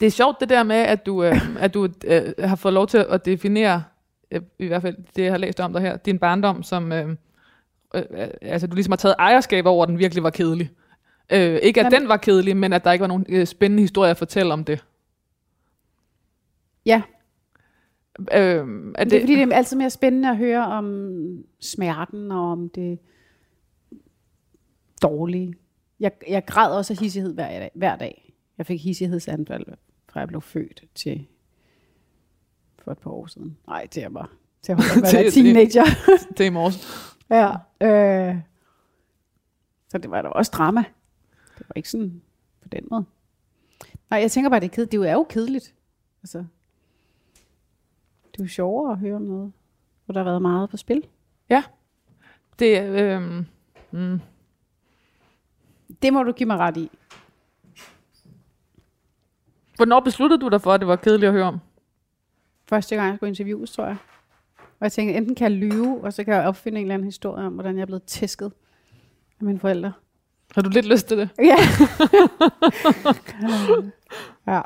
[0.00, 2.86] Det er sjovt det der med, at du, øh, at du øh, har fået lov
[2.86, 3.82] til at definere,
[4.30, 7.08] øh, i hvert fald det, jeg har læst om dig her, din barndom, som, øh,
[7.94, 10.70] øh, øh, altså du ligesom har taget ejerskab over, at den virkelig var kedelig.
[11.32, 13.82] Øh, ikke at Jamen- den var kedelig, men at der ikke var nogen øh, spændende
[13.82, 14.84] historie at fortælle om det.
[16.86, 17.02] Ja,
[18.20, 21.44] Øh, er det, det, det er fordi, det er altid mere spændende at høre om
[21.60, 22.98] smerten og om det
[25.02, 25.54] dårlige.
[26.00, 28.34] Jeg, jeg græd også af hissighed hver dag, hver dag.
[28.58, 29.64] Jeg fik hissighedsanfald,
[30.08, 31.26] fra jeg blev født til
[32.78, 33.56] for et par år siden.
[33.66, 34.30] Nej, til jeg var,
[34.62, 34.76] til
[35.10, 35.84] Til- være teenager.
[36.38, 36.86] det er i morges.
[37.30, 37.50] ja,
[38.30, 38.36] øh,
[39.88, 40.84] så det var da også drama.
[41.58, 42.22] Det var ikke sådan
[42.62, 43.04] på den måde.
[44.10, 44.92] Nej, jeg tænker bare, det er kedeligt.
[44.92, 45.74] Det er jo kedeligt.
[46.22, 46.44] Altså,
[48.32, 49.52] det er jo sjovere at høre om noget,
[50.04, 51.06] hvor der har været meget på spil.
[52.58, 53.22] Det, øh,
[53.90, 54.20] mm,
[56.02, 56.90] Det må du give mig ret i.
[59.76, 61.58] hvornår besluttede du dig for, at det var kedeligt at høre om?
[62.68, 63.96] Første gang, jeg skulle interviews, tror jeg.
[64.58, 67.04] Og jeg tænkte, enten kan jeg lyve, og så kan jeg opfinde en eller anden
[67.04, 68.52] historie om, hvordan jeg er blevet tæsket
[69.40, 69.92] af mine forældre.
[70.54, 71.28] Har du lidt lyst til det?
[71.38, 71.56] Ja.
[74.46, 74.60] ja.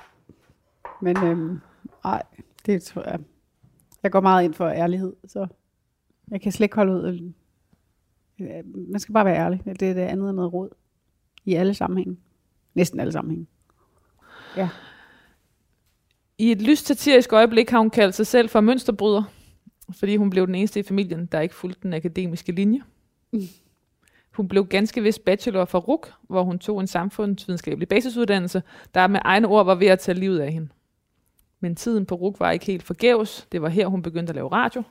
[1.01, 1.61] Men øhm,
[2.05, 2.23] Nej,
[2.67, 3.21] det tror jeg.
[4.07, 5.47] Jeg går meget ind for ærlighed, så
[6.31, 7.33] jeg kan slet ikke holde ud.
[8.41, 8.49] Øh,
[8.89, 9.63] man skal bare være ærlig.
[9.65, 10.69] Det er det andet end noget råd.
[11.45, 12.17] I alle sammenhænge.
[12.75, 13.47] Næsten alle sammenhænge.
[14.57, 14.69] Ja.
[16.39, 19.23] I et lyst satirisk øjeblik har hun kaldt sig selv for mønsterbryder,
[19.93, 22.81] fordi hun blev den eneste i familien, der ikke fulgte den akademiske linje.
[24.33, 28.63] Hun blev ganske vist bachelor fra RUK, hvor hun tog en samfundsvidenskabelig basisuddannelse,
[28.95, 30.69] der med egne ord var ved at tage livet af hende.
[31.67, 33.49] Men tiden på RUK var ikke helt forgæves.
[33.53, 34.83] Det var her, hun begyndte at lave radio.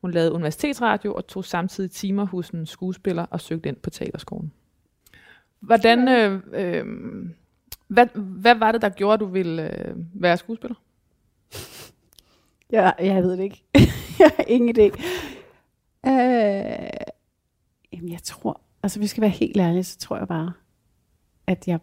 [0.00, 4.52] Hun lavede universitetsradio og tog samtidig timer hos en skuespiller og søgte ind på teaterskolen.
[5.60, 6.86] Hvordan, øh, øh,
[7.88, 10.74] hvad, hvad var det, der gjorde, at du ville øh, være skuespiller?
[12.72, 13.62] Ja, jeg ved det ikke.
[14.20, 14.82] jeg har ingen idé.
[16.06, 16.90] Øh,
[17.92, 20.52] jamen, jeg tror, altså vi skal være helt ærlige, så tror jeg bare,
[21.46, 21.78] at jeg,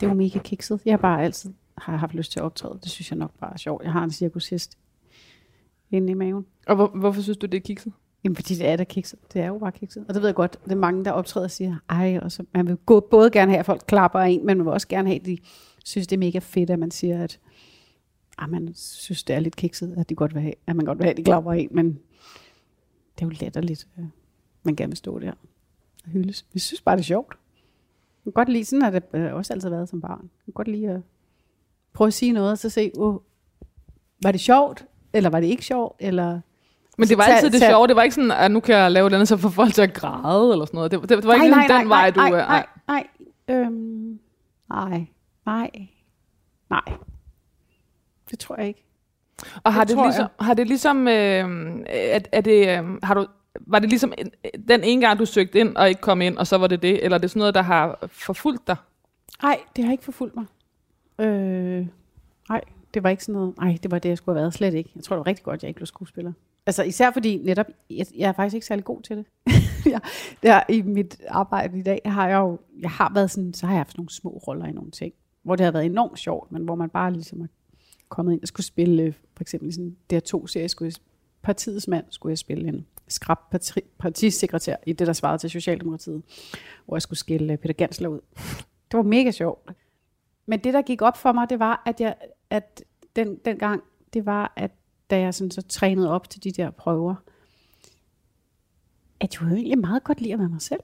[0.00, 0.80] det var mega kikset.
[0.84, 2.78] Jeg har bare altid har haft lyst til at optræde.
[2.82, 3.84] Det synes jeg nok bare er sjovt.
[3.84, 4.78] Jeg har en cirkushest
[5.90, 6.46] inde i maven.
[6.66, 7.92] Og hvor, hvorfor synes du, det er kikset?
[8.24, 9.18] Jamen, fordi det er da kikset.
[9.32, 10.04] Det er jo bare kikset.
[10.08, 12.44] Og det ved jeg godt, det er mange, der optræder og siger, ej, og så,
[12.54, 14.88] man vil gå, både gerne have, at folk klapper af en, men man vil også
[14.88, 15.38] gerne have, at de
[15.84, 17.40] synes, det er mega fedt, at man siger, at
[18.38, 20.98] ah, man synes, det er lidt kikset, at, de godt vil have, at man godt
[20.98, 21.86] vil have, at de klapper af en, men
[23.14, 24.04] det er jo letterligt, at
[24.62, 25.32] man gerne vil stå der
[26.04, 26.46] og hyldes.
[26.52, 27.34] Vi synes bare, det er sjovt.
[28.24, 30.22] Jeg kan godt lide, sådan har det øh, også altid været som barn.
[30.22, 31.00] Jeg kan godt lide at
[31.96, 33.16] prøve at sige noget, og så se, oh,
[34.22, 36.40] var det sjovt, eller var det ikke sjovt, eller
[36.98, 37.86] Men det var altid det sjove.
[37.86, 39.94] Det var ikke sådan, at nu kan jeg lave den, så får folk til at
[39.94, 40.90] græde, eller sådan noget.
[40.90, 42.20] Det, det, det var ikke nej, sådan den vej, du...
[42.20, 43.06] nej, øh, nej, nej,
[43.48, 44.18] øhm,
[44.70, 45.06] nej,
[45.46, 45.70] nej,
[46.70, 46.96] nej.
[48.30, 48.82] Det tror jeg ikke.
[49.64, 51.14] Og har Det det, ligesom, har det ligesom, øh,
[51.86, 53.26] er, er det, øh, har du,
[53.66, 54.30] var det ligesom en-
[54.68, 57.04] den ene gang, du søgte ind og ikke kom ind, og så var det det?
[57.04, 58.76] Eller er det sådan noget, der har forfulgt dig?
[59.42, 60.44] Nej, det har ikke forfulgt mig.
[61.18, 61.86] Øh,
[62.48, 62.60] nej,
[62.94, 63.58] det var ikke sådan noget.
[63.58, 64.54] Nej, det var det, jeg skulle have været.
[64.54, 64.90] Slet ikke.
[64.94, 66.32] Jeg tror, det var rigtig godt, at jeg ikke blev skuespiller.
[66.66, 69.26] Altså især fordi netop, jeg, jeg er faktisk ikke særlig god til det.
[69.92, 70.00] jeg,
[70.42, 73.74] der, I mit arbejde i dag har jeg jo, jeg har været sådan, så har
[73.74, 75.12] jeg haft nogle små roller i nogle ting,
[75.42, 77.46] hvor det har været enormt sjovt, men hvor man bare ligesom er
[78.08, 81.02] kommet ind og skulle spille, for eksempel i sådan der to serie, skulle jeg,
[81.42, 86.22] partiets mand skulle jeg spille en skrab parti, partisekretær i det, der svarede til Socialdemokratiet,
[86.86, 88.20] hvor jeg skulle skille Peter Gansler ud.
[88.90, 89.70] Det var mega sjovt.
[90.46, 92.14] Men det, der gik op for mig, det var, at, jeg,
[92.50, 92.84] at
[93.16, 93.82] den, den gang,
[94.12, 94.70] det var, at
[95.10, 97.14] da jeg sådan så trænede op til de der prøver,
[99.20, 100.82] at jeg jo egentlig meget godt lide at være mig selv.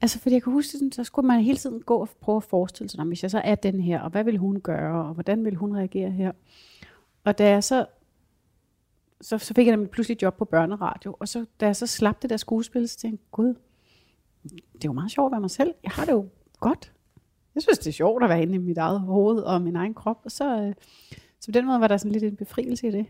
[0.00, 2.44] Altså, fordi jeg kan huske, sådan, så skulle man hele tiden gå og prøve at
[2.44, 5.44] forestille sig, hvis jeg så er den her, og hvad vil hun gøre, og hvordan
[5.44, 6.32] vil hun reagere her?
[7.24, 7.86] Og da jeg så,
[9.20, 12.22] så, så fik jeg nemlig pludselig job på børneradio, og så, da jeg så slap
[12.22, 13.54] det der skuespil, så tænkte jeg, gud,
[14.42, 15.74] det er jo meget sjovt at være mig selv.
[15.82, 16.28] Jeg har det jo
[16.60, 16.93] godt.
[17.54, 19.94] Jeg synes, det er sjovt at være inde i mit eget hoved og min egen
[19.94, 20.74] krop, og så, øh,
[21.40, 23.06] så på den måde var der sådan lidt en befrielse i det.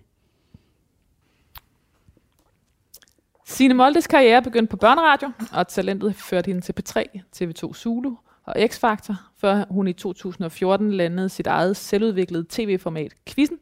[3.47, 7.05] Signe Moldes karriere begyndte på børneradio, og talentet førte hende til P3,
[7.37, 8.15] TV2 Zulu
[8.45, 13.59] og X-Factor, før hun i 2014 landede sit eget selvudviklede tv-format Quizzen,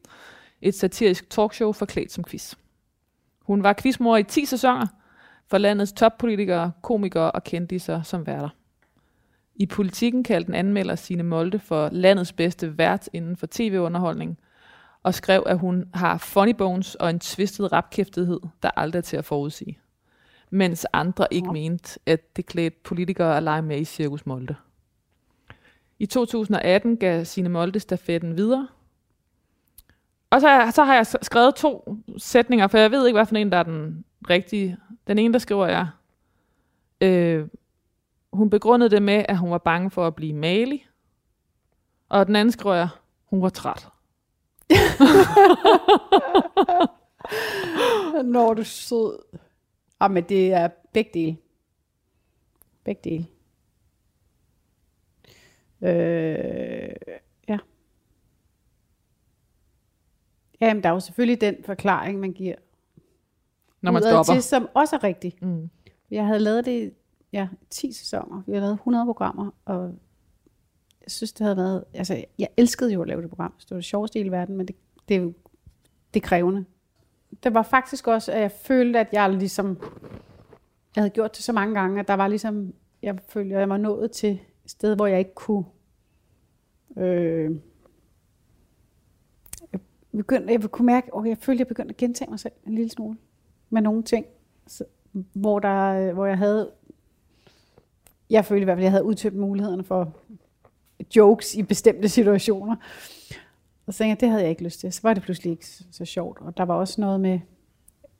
[0.60, 2.54] et satirisk talkshow forklædt som quiz.
[3.40, 4.86] Hun var quizmor i 10 sæsoner
[5.46, 8.48] for landets toppolitikere, komikere og kendtiser som værter.
[9.56, 14.38] I politikken kaldte den anmelder Signe Molde for landets bedste vært inden for tv-underholdning,
[15.02, 19.16] og skrev, at hun har funny bones og en twistet rapkæftighed, der aldrig er til
[19.16, 19.78] at forudsige.
[20.50, 21.52] Mens andre ikke Nå.
[21.52, 24.56] mente, at det klædte politikere at lege med i Cirkus Molde.
[25.98, 28.68] I 2018 gav Signe Molde stafetten videre.
[30.30, 33.26] Og så, har jeg- så har jeg skrevet to sætninger, for jeg ved ikke, hvad
[33.26, 34.76] for en, der er den rigtige.
[35.06, 35.86] Den ene, der skriver jeg,
[37.00, 37.48] øh,
[38.32, 40.86] hun begrundede det med, at hun var bange for at blive malig.
[42.08, 42.88] Og den anden skriver jeg,
[43.24, 43.88] hun var træt.
[48.24, 49.18] Når du sød.
[50.00, 51.36] Ah, men det er begge dele.
[52.84, 53.26] Begge dele.
[55.82, 56.94] Øh,
[57.48, 57.58] ja.
[60.60, 62.54] Jamen, der er jo selvfølgelig den forklaring, man giver
[63.80, 64.34] Når man stopper.
[64.34, 65.34] til, som også er rigtig.
[65.40, 65.70] Mm.
[66.10, 66.94] Jeg havde lavet det
[67.32, 68.42] ja, 10 sæsoner.
[68.46, 69.94] Vi har lavet 100 programmer, og
[71.02, 71.84] jeg synes, det havde været...
[71.94, 73.54] Altså, jeg elskede jo at lave det program.
[73.60, 74.76] Det var det sjoveste i hele verden, men det,
[75.08, 75.32] det er jo
[76.14, 76.64] det er krævende.
[77.42, 79.78] Det var faktisk også, at jeg følte, at jeg ligesom...
[80.96, 82.74] Jeg havde gjort det så mange gange, at der var ligesom...
[83.02, 84.30] Jeg følte, at jeg var nået til
[84.64, 85.64] et sted, hvor jeg ikke kunne...
[86.96, 87.50] Øh,
[89.72, 89.80] jeg,
[90.16, 92.74] begyndte, jeg kunne mærke, at jeg følte, at jeg begyndte at gentage mig selv en
[92.74, 93.18] lille smule
[93.70, 94.26] med nogle ting,
[94.66, 94.84] så,
[95.32, 96.70] hvor, der, hvor jeg havde...
[98.32, 100.16] Jeg følte i hvert fald, at jeg havde udtømt mulighederne for
[101.16, 102.76] jokes i bestemte situationer.
[103.86, 104.92] Og så tænkte jeg, det havde jeg ikke lyst til.
[104.92, 106.38] Så var det pludselig ikke så, sjovt.
[106.40, 107.40] Og der var også noget med,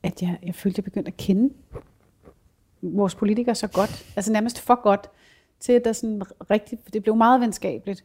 [0.02, 1.54] at jeg, jeg følte, at jeg begyndte at kende
[2.82, 4.12] vores politikere så godt.
[4.16, 5.10] Altså nærmest for godt,
[5.60, 8.04] til at der sådan rigtig, det blev meget venskabeligt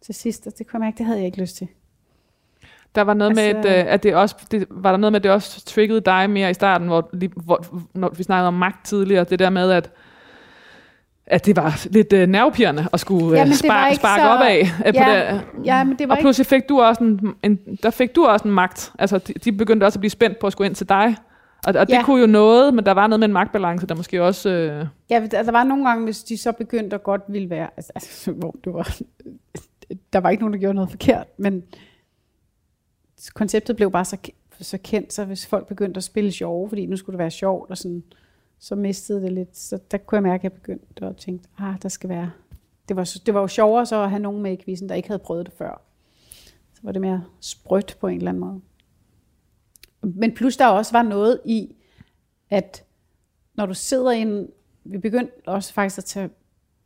[0.00, 0.46] til sidst.
[0.46, 1.68] Og det kunne jeg mærke, det havde jeg ikke lyst til.
[2.94, 5.20] Der var noget Altså- med, at, øh, at det også, det, var der noget med,
[5.20, 7.10] at det også triggede dig mere i starten, hvor,
[7.44, 9.90] hvor når vi snakkede om magt tidligere, det der med, at
[11.30, 14.40] at det var lidt øh, nervepirrende at skulle øh, var sparke, ikke sparke så- op
[14.40, 14.60] af.
[14.86, 15.66] Øh, på Ja, det.
[15.66, 18.48] Ja, men det var Og pludselig fik du også en, en, der fik du også
[18.48, 18.92] en magt.
[18.98, 21.16] Altså, de, de begyndte også at blive spændt på at skulle ind til dig.
[21.66, 22.02] Og, og det Ja.
[22.02, 24.48] kunne jo noget, men der var noget med en magtbalance, der måske også...
[24.50, 27.68] Øh, Ja, der, der var nogle gange, hvis de så begyndte at godt ville være,
[27.76, 28.96] altså, altså hvor det var,
[30.12, 31.62] der var ikke nogen, der gjorde noget forkert, men
[33.34, 34.16] konceptet blev bare så,
[34.60, 37.70] så kendt, så hvis folk begyndte at spille sjove, fordi nu skulle det være sjovt,
[37.70, 38.02] og sådan,
[38.60, 39.56] så mistede det lidt.
[39.56, 42.30] Så der kunne jeg mærke, at jeg begyndte at tænke, ah, der skal være...
[42.88, 45.08] Det var, det var jo sjovere så at have nogen med i quizzen, der ikke
[45.08, 45.82] havde prøvet det før.
[46.74, 48.60] Så var det mere sprødt på en eller anden måde.
[50.02, 51.74] Men plus der også var noget i,
[52.50, 52.84] at
[53.54, 54.48] når du sidder i en...
[54.84, 56.30] Vi begyndte også faktisk at tage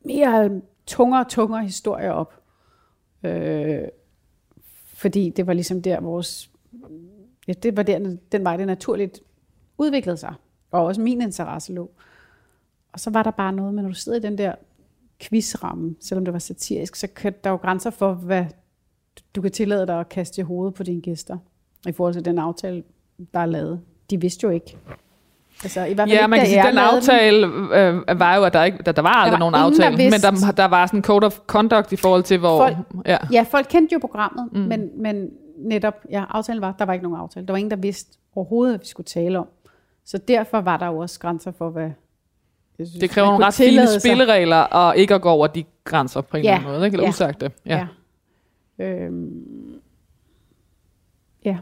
[0.04, 2.42] mere tungere og tungere historier op.
[3.22, 3.88] Øh,
[4.84, 6.50] fordi det var ligesom der vores...
[7.48, 9.20] Ja, det var der, den vej, det naturligt
[9.78, 10.34] udviklede sig.
[10.74, 11.90] Og også min interesse lå.
[12.92, 14.54] Og så var der bare noget med, når du sidder i den der
[15.20, 18.44] quizramme, selvom det var satirisk, så kan der jo grænser for, hvad
[19.36, 21.38] du kan tillade dig at kaste i hovedet på dine gæster.
[21.86, 22.82] I forhold til den aftale,
[23.34, 23.80] der er lavet.
[24.10, 24.76] De vidste jo ikke.
[25.62, 28.52] Altså, i hvert fald ja, ikke, man kan sige, den aftale øh, var jo, at
[28.52, 30.86] der, ikke, der, der var aldrig var nogen ingen, der aftale, men der, der var
[30.86, 32.58] sådan en code of conduct i forhold til, hvor...
[32.58, 33.16] Folk- ja.
[33.32, 34.58] Ja, folk kendte jo programmet, mm.
[34.60, 37.46] men, men netop, ja, aftalen var, der var ikke nogen aftale.
[37.46, 39.48] Der var ingen, der vidste overhovedet, hvad vi skulle tale om.
[40.04, 41.90] Så derfor var der jo også grænser for, hvad...
[42.78, 44.00] Jeg synes, Det kræver nogle ret fine tillade sig.
[44.02, 46.94] spilleregler, og ikke at gå over de grænser på en Ja, eller anden måde, ikke?
[46.94, 47.50] eller ja, usagte.
[47.66, 47.86] Ja.
[48.78, 48.84] Ja.
[48.84, 49.80] Øhm,
[51.44, 51.58] ja.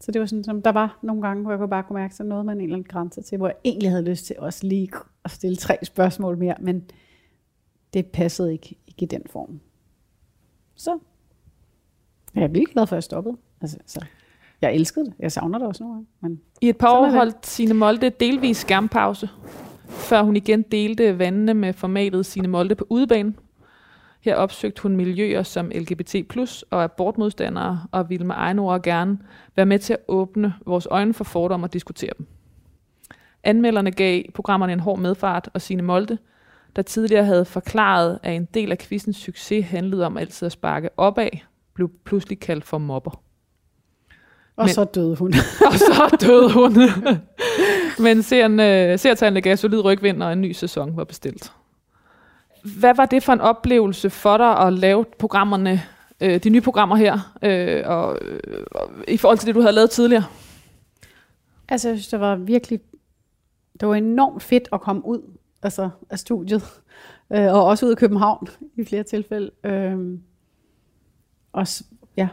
[0.00, 2.14] Så det var sådan, som der var nogle gange, hvor jeg kunne bare kunne mærke,
[2.14, 4.66] så noget man en eller anden grænse til, hvor jeg egentlig havde lyst til også
[4.66, 4.90] lige
[5.24, 6.84] at stille tre spørgsmål mere, men
[7.94, 9.60] det passede ikke, ikke i den form.
[10.74, 10.98] Så
[12.34, 13.36] jeg er virkelig glad for, at jeg stoppede.
[13.60, 14.04] Altså, så
[14.66, 15.14] jeg elskede det.
[15.18, 16.06] Jeg savner det også nogle gange.
[16.20, 19.28] Men I et par år holdt Signe Molde delvis skærmpause,
[19.88, 23.36] før hun igen delte vandene med formatet Signe Molde på udebanen.
[24.20, 26.14] Her opsøgte hun miljøer som LGBT+,
[26.70, 29.18] og abortmodstandere, og ville med egne ord gerne
[29.56, 32.26] være med til at åbne vores øjne for fordomme og diskutere dem.
[33.44, 36.18] Anmelderne gav programmerne en hård medfart, og Signe Molde,
[36.76, 40.88] der tidligere havde forklaret, at en del af quizens succes handlede om altid at sparke
[40.96, 41.28] opad,
[41.74, 43.23] blev pludselig kaldt for mobber.
[44.56, 45.34] Og Men- så døde hun.
[45.68, 46.72] og så døde hun.
[47.98, 51.52] Men serien, øh, seertallene gav solid rygvind, og en ny sæson var bestilt.
[52.78, 55.82] Hvad var det for en oplevelse for dig at lave programmerne,
[56.20, 59.74] øh, de nye programmer her, øh, og, øh, og, i forhold til det, du havde
[59.74, 60.24] lavet tidligere?
[61.68, 62.80] Altså, jeg synes, det var virkelig,
[63.80, 65.20] det var enormt fedt at komme ud
[65.62, 66.62] altså, af studiet,
[67.32, 69.50] øh, og også ud af København i flere tilfælde.
[69.64, 70.18] Øh,
[71.52, 71.66] og,
[72.16, 72.28] ja,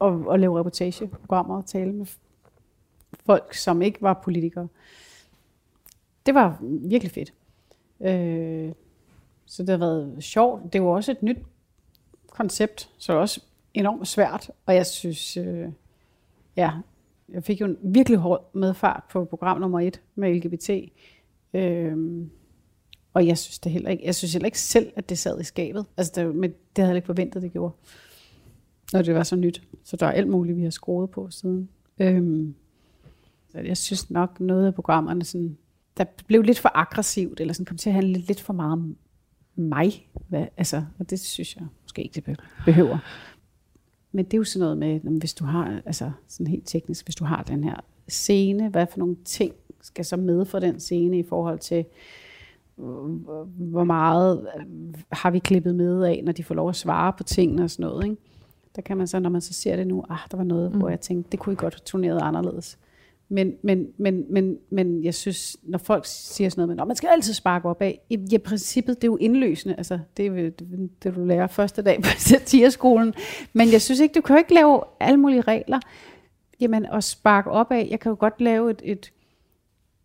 [0.00, 2.06] og, og lave reportageprogrammer og tale med
[3.26, 4.68] folk, som ikke var politikere.
[6.26, 7.32] Det var virkelig fedt.
[8.00, 8.72] Øh,
[9.46, 10.72] så det har været sjovt.
[10.72, 11.38] Det var også et nyt
[12.30, 13.40] koncept, så det var også
[13.74, 14.50] enormt svært.
[14.66, 15.68] Og jeg synes, øh,
[16.56, 16.72] ja,
[17.28, 20.70] jeg fik jo en virkelig hård medfart på program nummer et med LGBT.
[21.54, 22.26] Øh,
[23.14, 25.44] og jeg synes det heller ikke, jeg synes heller ikke selv, at det sad i
[25.44, 25.86] skabet.
[25.96, 27.72] Altså, det, men det havde jeg ikke forventet, det gjorde.
[28.92, 29.62] Når det var så nyt.
[29.84, 31.68] Så der er alt muligt, vi har skruet på siden.
[31.98, 32.54] Øhm,
[33.52, 35.56] så jeg synes nok, noget af programmerne sådan,
[35.96, 38.72] der blev lidt for aggressivt, eller sådan kom til at handle lidt, lidt for meget
[38.72, 38.96] om
[39.56, 40.08] mig.
[40.28, 42.98] Hvad, altså, og det synes jeg måske ikke, det behøver.
[44.12, 47.06] Men det er jo sådan noget med, når- hvis du har, altså sådan helt teknisk,
[47.06, 47.76] hvis du har den her
[48.08, 51.84] scene, hvad for nogle ting skal så med for den scene i forhold til,
[53.56, 54.46] hvor meget
[55.12, 57.86] har vi klippet med af, når de får lov at svare på tingene og sådan
[57.86, 58.04] noget.
[58.04, 58.16] Ikke?
[58.76, 60.78] Der kan man så, når man så ser det nu, ah, der var noget, mm.
[60.78, 62.78] hvor jeg tænkte, det kunne I godt have turneret anderledes.
[63.32, 66.96] Men, men, men, men, men jeg synes, når folk siger sådan noget med, "Nå, man
[66.96, 69.74] skal altid sparke op af, i ja, princippet, det er jo indløsende.
[69.76, 73.14] Altså, det er det, det, du lærer første dag på satireskolen.
[73.52, 75.80] Men jeg synes ikke, du kan jo ikke lave alle mulige regler.
[76.60, 79.12] Jamen, at sparke op af, jeg kan jo godt lave et, et,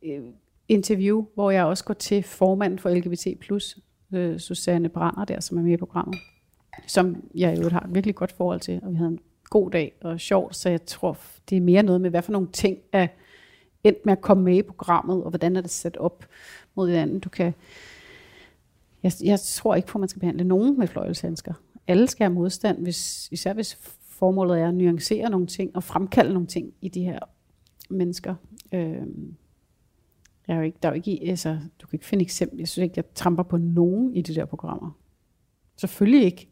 [0.02, 0.24] et
[0.68, 3.28] interview, hvor jeg også går til formanden for LGBT+,
[4.14, 6.16] øh, Susanne Brander der, som er med i programmet,
[6.88, 9.20] som jeg jo har et virkelig godt forhold til, og vi havde en
[9.50, 11.18] god dag og sjovt, så jeg tror,
[11.50, 13.08] det er mere noget med, hvad for nogle ting er
[13.84, 16.26] endt med at komme med i programmet, og hvordan er det sat op
[16.76, 17.20] mod hinanden.
[17.20, 17.54] Du kan,
[19.04, 21.54] jeg, jeg tror ikke på, at man skal behandle nogen med fløjelshandsker.
[21.88, 23.78] Alle skal have modstand, hvis, især hvis
[24.10, 27.20] formålet er at nuancere nogle ting og fremkalde nogle ting i de her
[27.90, 28.36] mennesker.
[28.72, 29.02] Øh,
[30.48, 32.60] jeg er jo ikke, der er jo ikke, altså, du kan ikke finde eksempel.
[32.60, 34.92] Jeg synes ikke, jeg tramper på nogen i de der programmer.
[35.78, 36.50] Selvfølgelig ikke.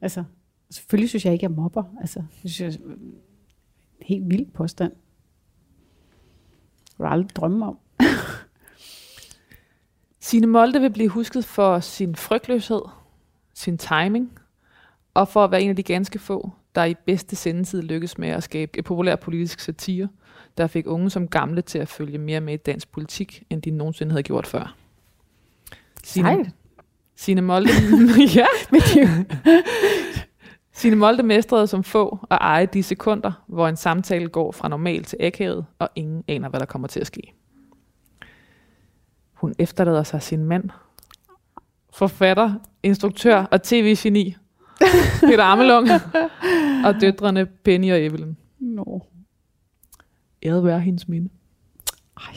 [0.00, 0.24] Altså,
[0.70, 1.84] selvfølgelig synes jeg ikke, jeg mobber.
[2.00, 3.14] Altså, det synes jeg er en
[4.02, 4.92] helt vild påstand.
[6.98, 7.78] Det aldrig drømme om.
[10.20, 12.82] Signe Molde vil blive husket for sin frygtløshed,
[13.54, 14.38] sin timing,
[15.14, 18.28] og for at være en af de ganske få, der i bedste sendetid lykkes med
[18.28, 20.08] at skabe et populær politisk satire,
[20.58, 23.70] der fik unge som gamle til at følge mere med i dansk politik, end de
[23.70, 24.76] nogensinde havde gjort før.
[26.04, 26.54] Signe, Sejt.
[27.20, 27.68] Signe Molde,
[28.36, 29.24] ja, jo-
[30.72, 35.04] Signe Molde mestrede som få at eje de sekunder, hvor en samtale går fra normal
[35.04, 37.34] til akavet, og ingen aner, hvad der kommer til at ske.
[39.32, 40.70] Hun efterlader sig sin mand,
[41.92, 44.36] forfatter, instruktør og tv-geni,
[45.20, 45.88] Peter Amelung,
[46.84, 48.34] og døtrene Penny og Evelyn.
[48.58, 49.06] Nå.
[50.42, 51.28] Æret være hendes minde.
[52.16, 52.36] Ej.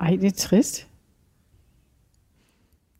[0.00, 0.87] Ej, det er trist.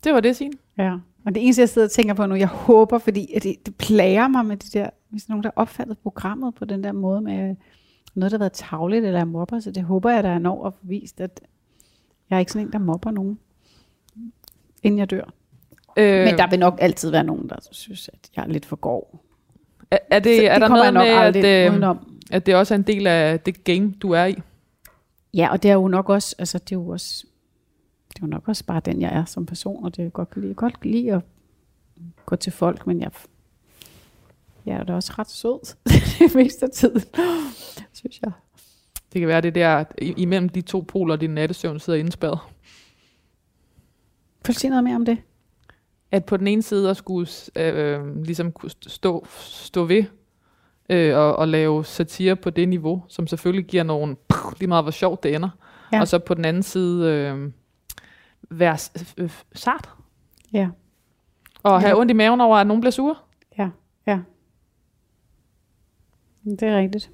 [0.05, 0.55] Det var det, Signe.
[0.79, 0.93] Ja.
[1.27, 3.77] Og det eneste, jeg sidder og tænker på nu, jeg håber, fordi at det, det
[3.77, 6.85] plager mig med det der, hvis der er nogen, der har opfattet programmet på den
[6.85, 7.57] der måde med
[8.15, 10.67] noget, der har været tavligt eller er mobber, så det håber jeg, der er når
[10.67, 11.41] at vist, at
[12.31, 13.39] jeg er ikke sådan en, der mobber nogen,
[14.83, 15.25] inden jeg dør.
[15.97, 18.77] Øh, Men der vil nok altid være nogen, der synes, at jeg er lidt for
[18.77, 19.21] grov.
[19.91, 21.97] er, er, det, Så er der noget med, at, øh,
[22.31, 24.35] at det også er en del af det game, du er i?
[25.35, 27.27] Ja, og det er jo nok også, altså det er jo også,
[28.19, 30.31] det er jo nok også bare den, jeg er som person, og det er godt
[30.31, 30.49] kan lide.
[30.49, 31.23] Jeg kan godt lide at
[32.27, 33.11] gå til folk, men jeg,
[34.67, 35.77] jeg er da også ret sød
[36.19, 37.01] det meste af tiden,
[37.93, 38.33] synes jeg.
[39.13, 42.39] Det kan være, det der imellem de to poler, din nattesøvn sidder indspærret.
[44.45, 45.19] Kan du sige noget mere om det?
[46.11, 50.05] At på den ene side at skulle øh, ligesom kunne stå, stå ved
[50.89, 54.17] øh, og, og lave satire på det niveau, som selvfølgelig giver nogle,
[54.59, 55.49] lige meget hvor sjovt det ender.
[55.93, 56.01] Ja.
[56.01, 57.51] Og så på den anden side øh,
[58.51, 58.77] være
[59.17, 59.91] øh, sart.
[60.53, 60.69] Ja,
[61.63, 61.99] Og have Ja.
[62.01, 63.15] ondt i maven over, at nogen bliver sure.
[63.59, 63.71] ja,
[64.07, 64.21] ja.
[66.45, 67.11] Det er rigtigt.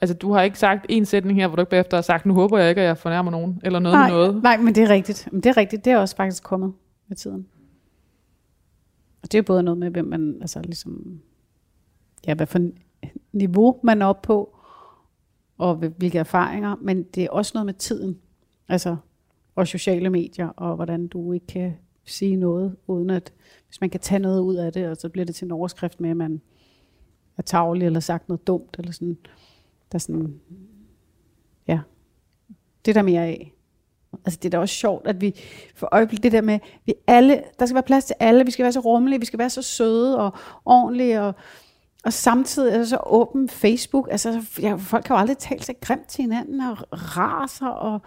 [0.00, 2.34] Altså, du har ikke sagt en sætning her, hvor du ikke bagefter har sagt, nu
[2.34, 4.42] håber jeg ikke, at jeg fornærmer nogen, eller noget nej, med noget.
[4.42, 5.28] nej, men det er rigtigt.
[5.32, 5.84] Men det er rigtigt.
[5.84, 6.72] Det er også faktisk kommet
[7.08, 7.46] med tiden.
[9.22, 11.20] Og det er både noget med, hvem man, altså ligesom,
[12.26, 12.58] ja, hvad for
[13.32, 14.56] niveau man er oppe på,
[15.58, 18.18] og hvil- hvilke erfaringer, men det er også noget med tiden.
[18.68, 18.96] Altså,
[19.60, 23.32] og sociale medier, og hvordan du ikke kan sige noget, uden at,
[23.66, 26.00] hvis man kan tage noget ud af det, og så bliver det til en overskrift
[26.00, 26.40] med, at man
[27.38, 29.18] er tavlig, eller sagt noget dumt, eller sådan,
[29.92, 30.40] der er sådan,
[31.68, 31.80] ja,
[32.84, 33.54] det er der mere af.
[34.24, 35.34] Altså det er da også sjovt, at vi
[35.74, 38.62] for øjeblikket det der med, vi alle, der skal være plads til alle, vi skal
[38.62, 40.32] være så rummelige, vi skal være så søde og
[40.64, 41.34] ordentlige, og,
[42.04, 44.08] og samtidig altså, så åben Facebook.
[44.10, 48.00] Altså ja, folk kan jo aldrig tale sig grimt til hinanden, og raser og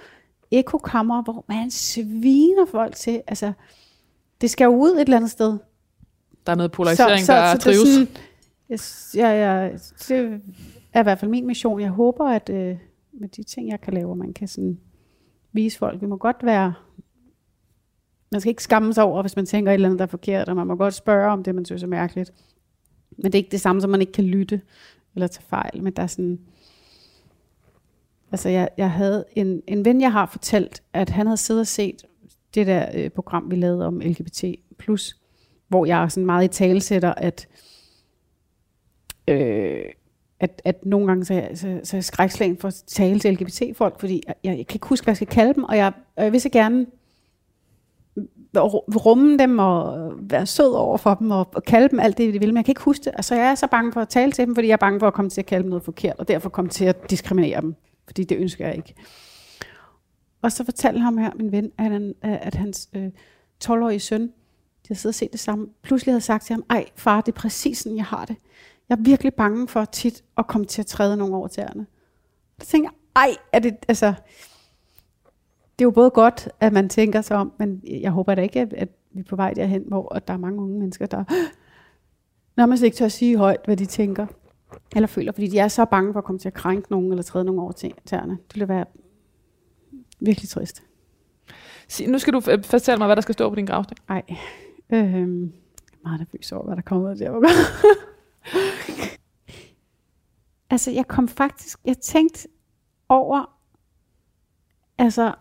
[0.59, 3.21] ekokammer, hvor man sviner folk til.
[3.27, 3.53] Altså,
[4.41, 5.57] det skal jo ud et eller andet sted.
[6.45, 7.79] Der er noget polarisering, så, så, der det er trives.
[7.79, 8.07] sådan,
[8.69, 8.79] jeg,
[9.15, 10.41] jeg, jeg, det
[10.93, 11.81] er i hvert fald min mission.
[11.81, 12.77] Jeg håber, at øh,
[13.13, 14.79] med de ting, jeg kan lave, man kan sådan
[15.51, 16.73] vise folk, vi må godt være,
[18.31, 20.49] man skal ikke skamme sig over, hvis man tænker et eller andet, der er forkert,
[20.49, 22.33] og man må godt spørge om det, man synes er mærkeligt.
[23.17, 24.61] Men det er ikke det samme, som man ikke kan lytte
[25.15, 26.39] eller tage fejl, men der er sådan,
[28.33, 31.67] altså jeg, jeg havde en, en ven, jeg har fortalt, at han havde siddet og
[31.67, 32.03] set
[32.55, 34.43] det der øh, program, vi lavede om LGBT+,
[35.67, 37.47] hvor jeg sådan meget i talesætter, at
[39.27, 39.85] øh,
[40.39, 43.99] at, at nogle gange så, så, så er jeg skrækslagen for at tale til LGBT-folk,
[43.99, 46.23] fordi jeg, jeg, jeg kan ikke huske, hvad jeg skal kalde dem, og jeg, og
[46.23, 46.85] jeg vil så gerne
[49.05, 52.39] rumme dem og være sød over for dem og, og kalde dem alt det, de
[52.39, 53.11] vil, men jeg kan ikke huske det.
[53.15, 55.07] Altså, jeg er så bange for at tale til dem, fordi jeg er bange for
[55.07, 57.75] at komme til at kalde dem noget forkert, og derfor komme til at diskriminere dem,
[58.05, 58.95] fordi det ønsker jeg ikke.
[60.41, 63.09] Og så fortalte ham her, min ven, at, han, at hans øh,
[63.65, 66.85] 12-årige søn, de havde siddet og set det samme, pludselig havde sagt til ham, ej
[66.95, 68.35] far, det er præcis sådan, jeg har det.
[68.89, 71.85] Jeg er virkelig bange for tit at komme til at træde nogle over tæerne.
[72.61, 74.13] Så tænker jeg, ej, er det, altså,
[75.79, 78.61] det er jo både godt, at man tænker sig om, men jeg håber da ikke,
[78.61, 81.23] at, at vi er på vej derhen, hvor at der er mange unge mennesker, der
[82.57, 84.27] nærmest ikke tør at sige højt, hvad de tænker,
[84.95, 87.23] eller føler, fordi de er så bange for at komme til at krænke nogen, eller
[87.23, 88.31] træde nogen over tæ- tæerne.
[88.33, 88.85] Det ville være
[90.19, 90.83] virkelig trist.
[91.87, 93.97] Sig- Nu skal du f- fortælle mig, hvad der skal stå på din gravsten.
[94.09, 94.21] Ej,
[94.89, 97.31] øhm, jeg er meget nervøs over, hvad der kommer ud der.
[100.69, 102.47] altså, jeg kom faktisk, jeg tænkte
[103.09, 103.57] over,
[104.97, 105.33] altså,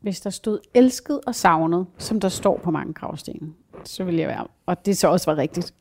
[0.00, 3.52] hvis der stod elsket og savnet, som der står på mange gravstene,
[3.88, 5.74] så ville jeg være, og det så også var rigtigt,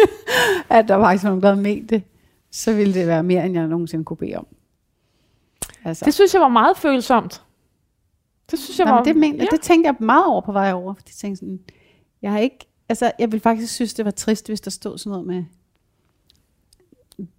[0.70, 2.02] at der faktisk var nogen, der ment det,
[2.50, 4.46] så ville det være mere, end jeg nogensinde kunne bede om.
[5.84, 7.42] Altså, Det synes jeg var meget følsomt.
[8.50, 9.00] Det synes jeg nej, var...
[9.00, 9.48] men det, mente, ja.
[9.50, 11.60] det tænkte jeg meget over på vej over, jeg tænkte sådan,
[12.22, 12.58] jeg har ikke,
[12.88, 15.44] altså jeg ville faktisk synes, det var trist, hvis der stod sådan noget med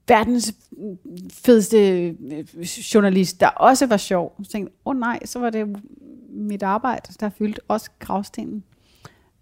[0.08, 0.54] verdens
[1.34, 2.62] fedeste øh,
[2.94, 4.36] journalist, der også var sjov.
[4.44, 5.84] Så tænkte åh oh, nej, så var det
[6.30, 8.64] mit arbejde, der fyldte også gravstenen.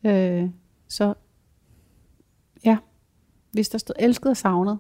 [0.06, 0.50] Øh,
[0.88, 1.14] så
[2.66, 2.78] ja,
[3.52, 4.80] hvis der stod elsket og savnet,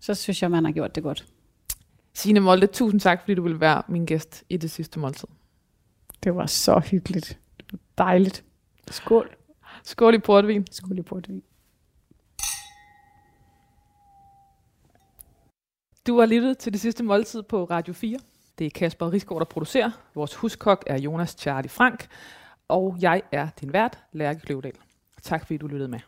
[0.00, 1.26] så synes jeg, man har gjort det godt.
[2.14, 5.28] Signe Molde, tusind tak, fordi du ville være min gæst i det sidste måltid.
[6.24, 7.38] Det var så hyggeligt.
[7.56, 8.44] Det var dejligt.
[8.90, 9.36] Skål.
[9.84, 10.66] Skål i portvin.
[10.70, 11.42] Skål i portvin.
[16.06, 18.18] Du har lyttet til det sidste måltid på Radio 4.
[18.58, 19.90] Det er Kasper Risgaard, der producerer.
[20.14, 22.06] Vores huskok er Jonas Charlie Frank.
[22.68, 24.72] Og jeg er din vært, Lærke Kløvedal.
[25.22, 26.00] Tak fordi du lyttede med.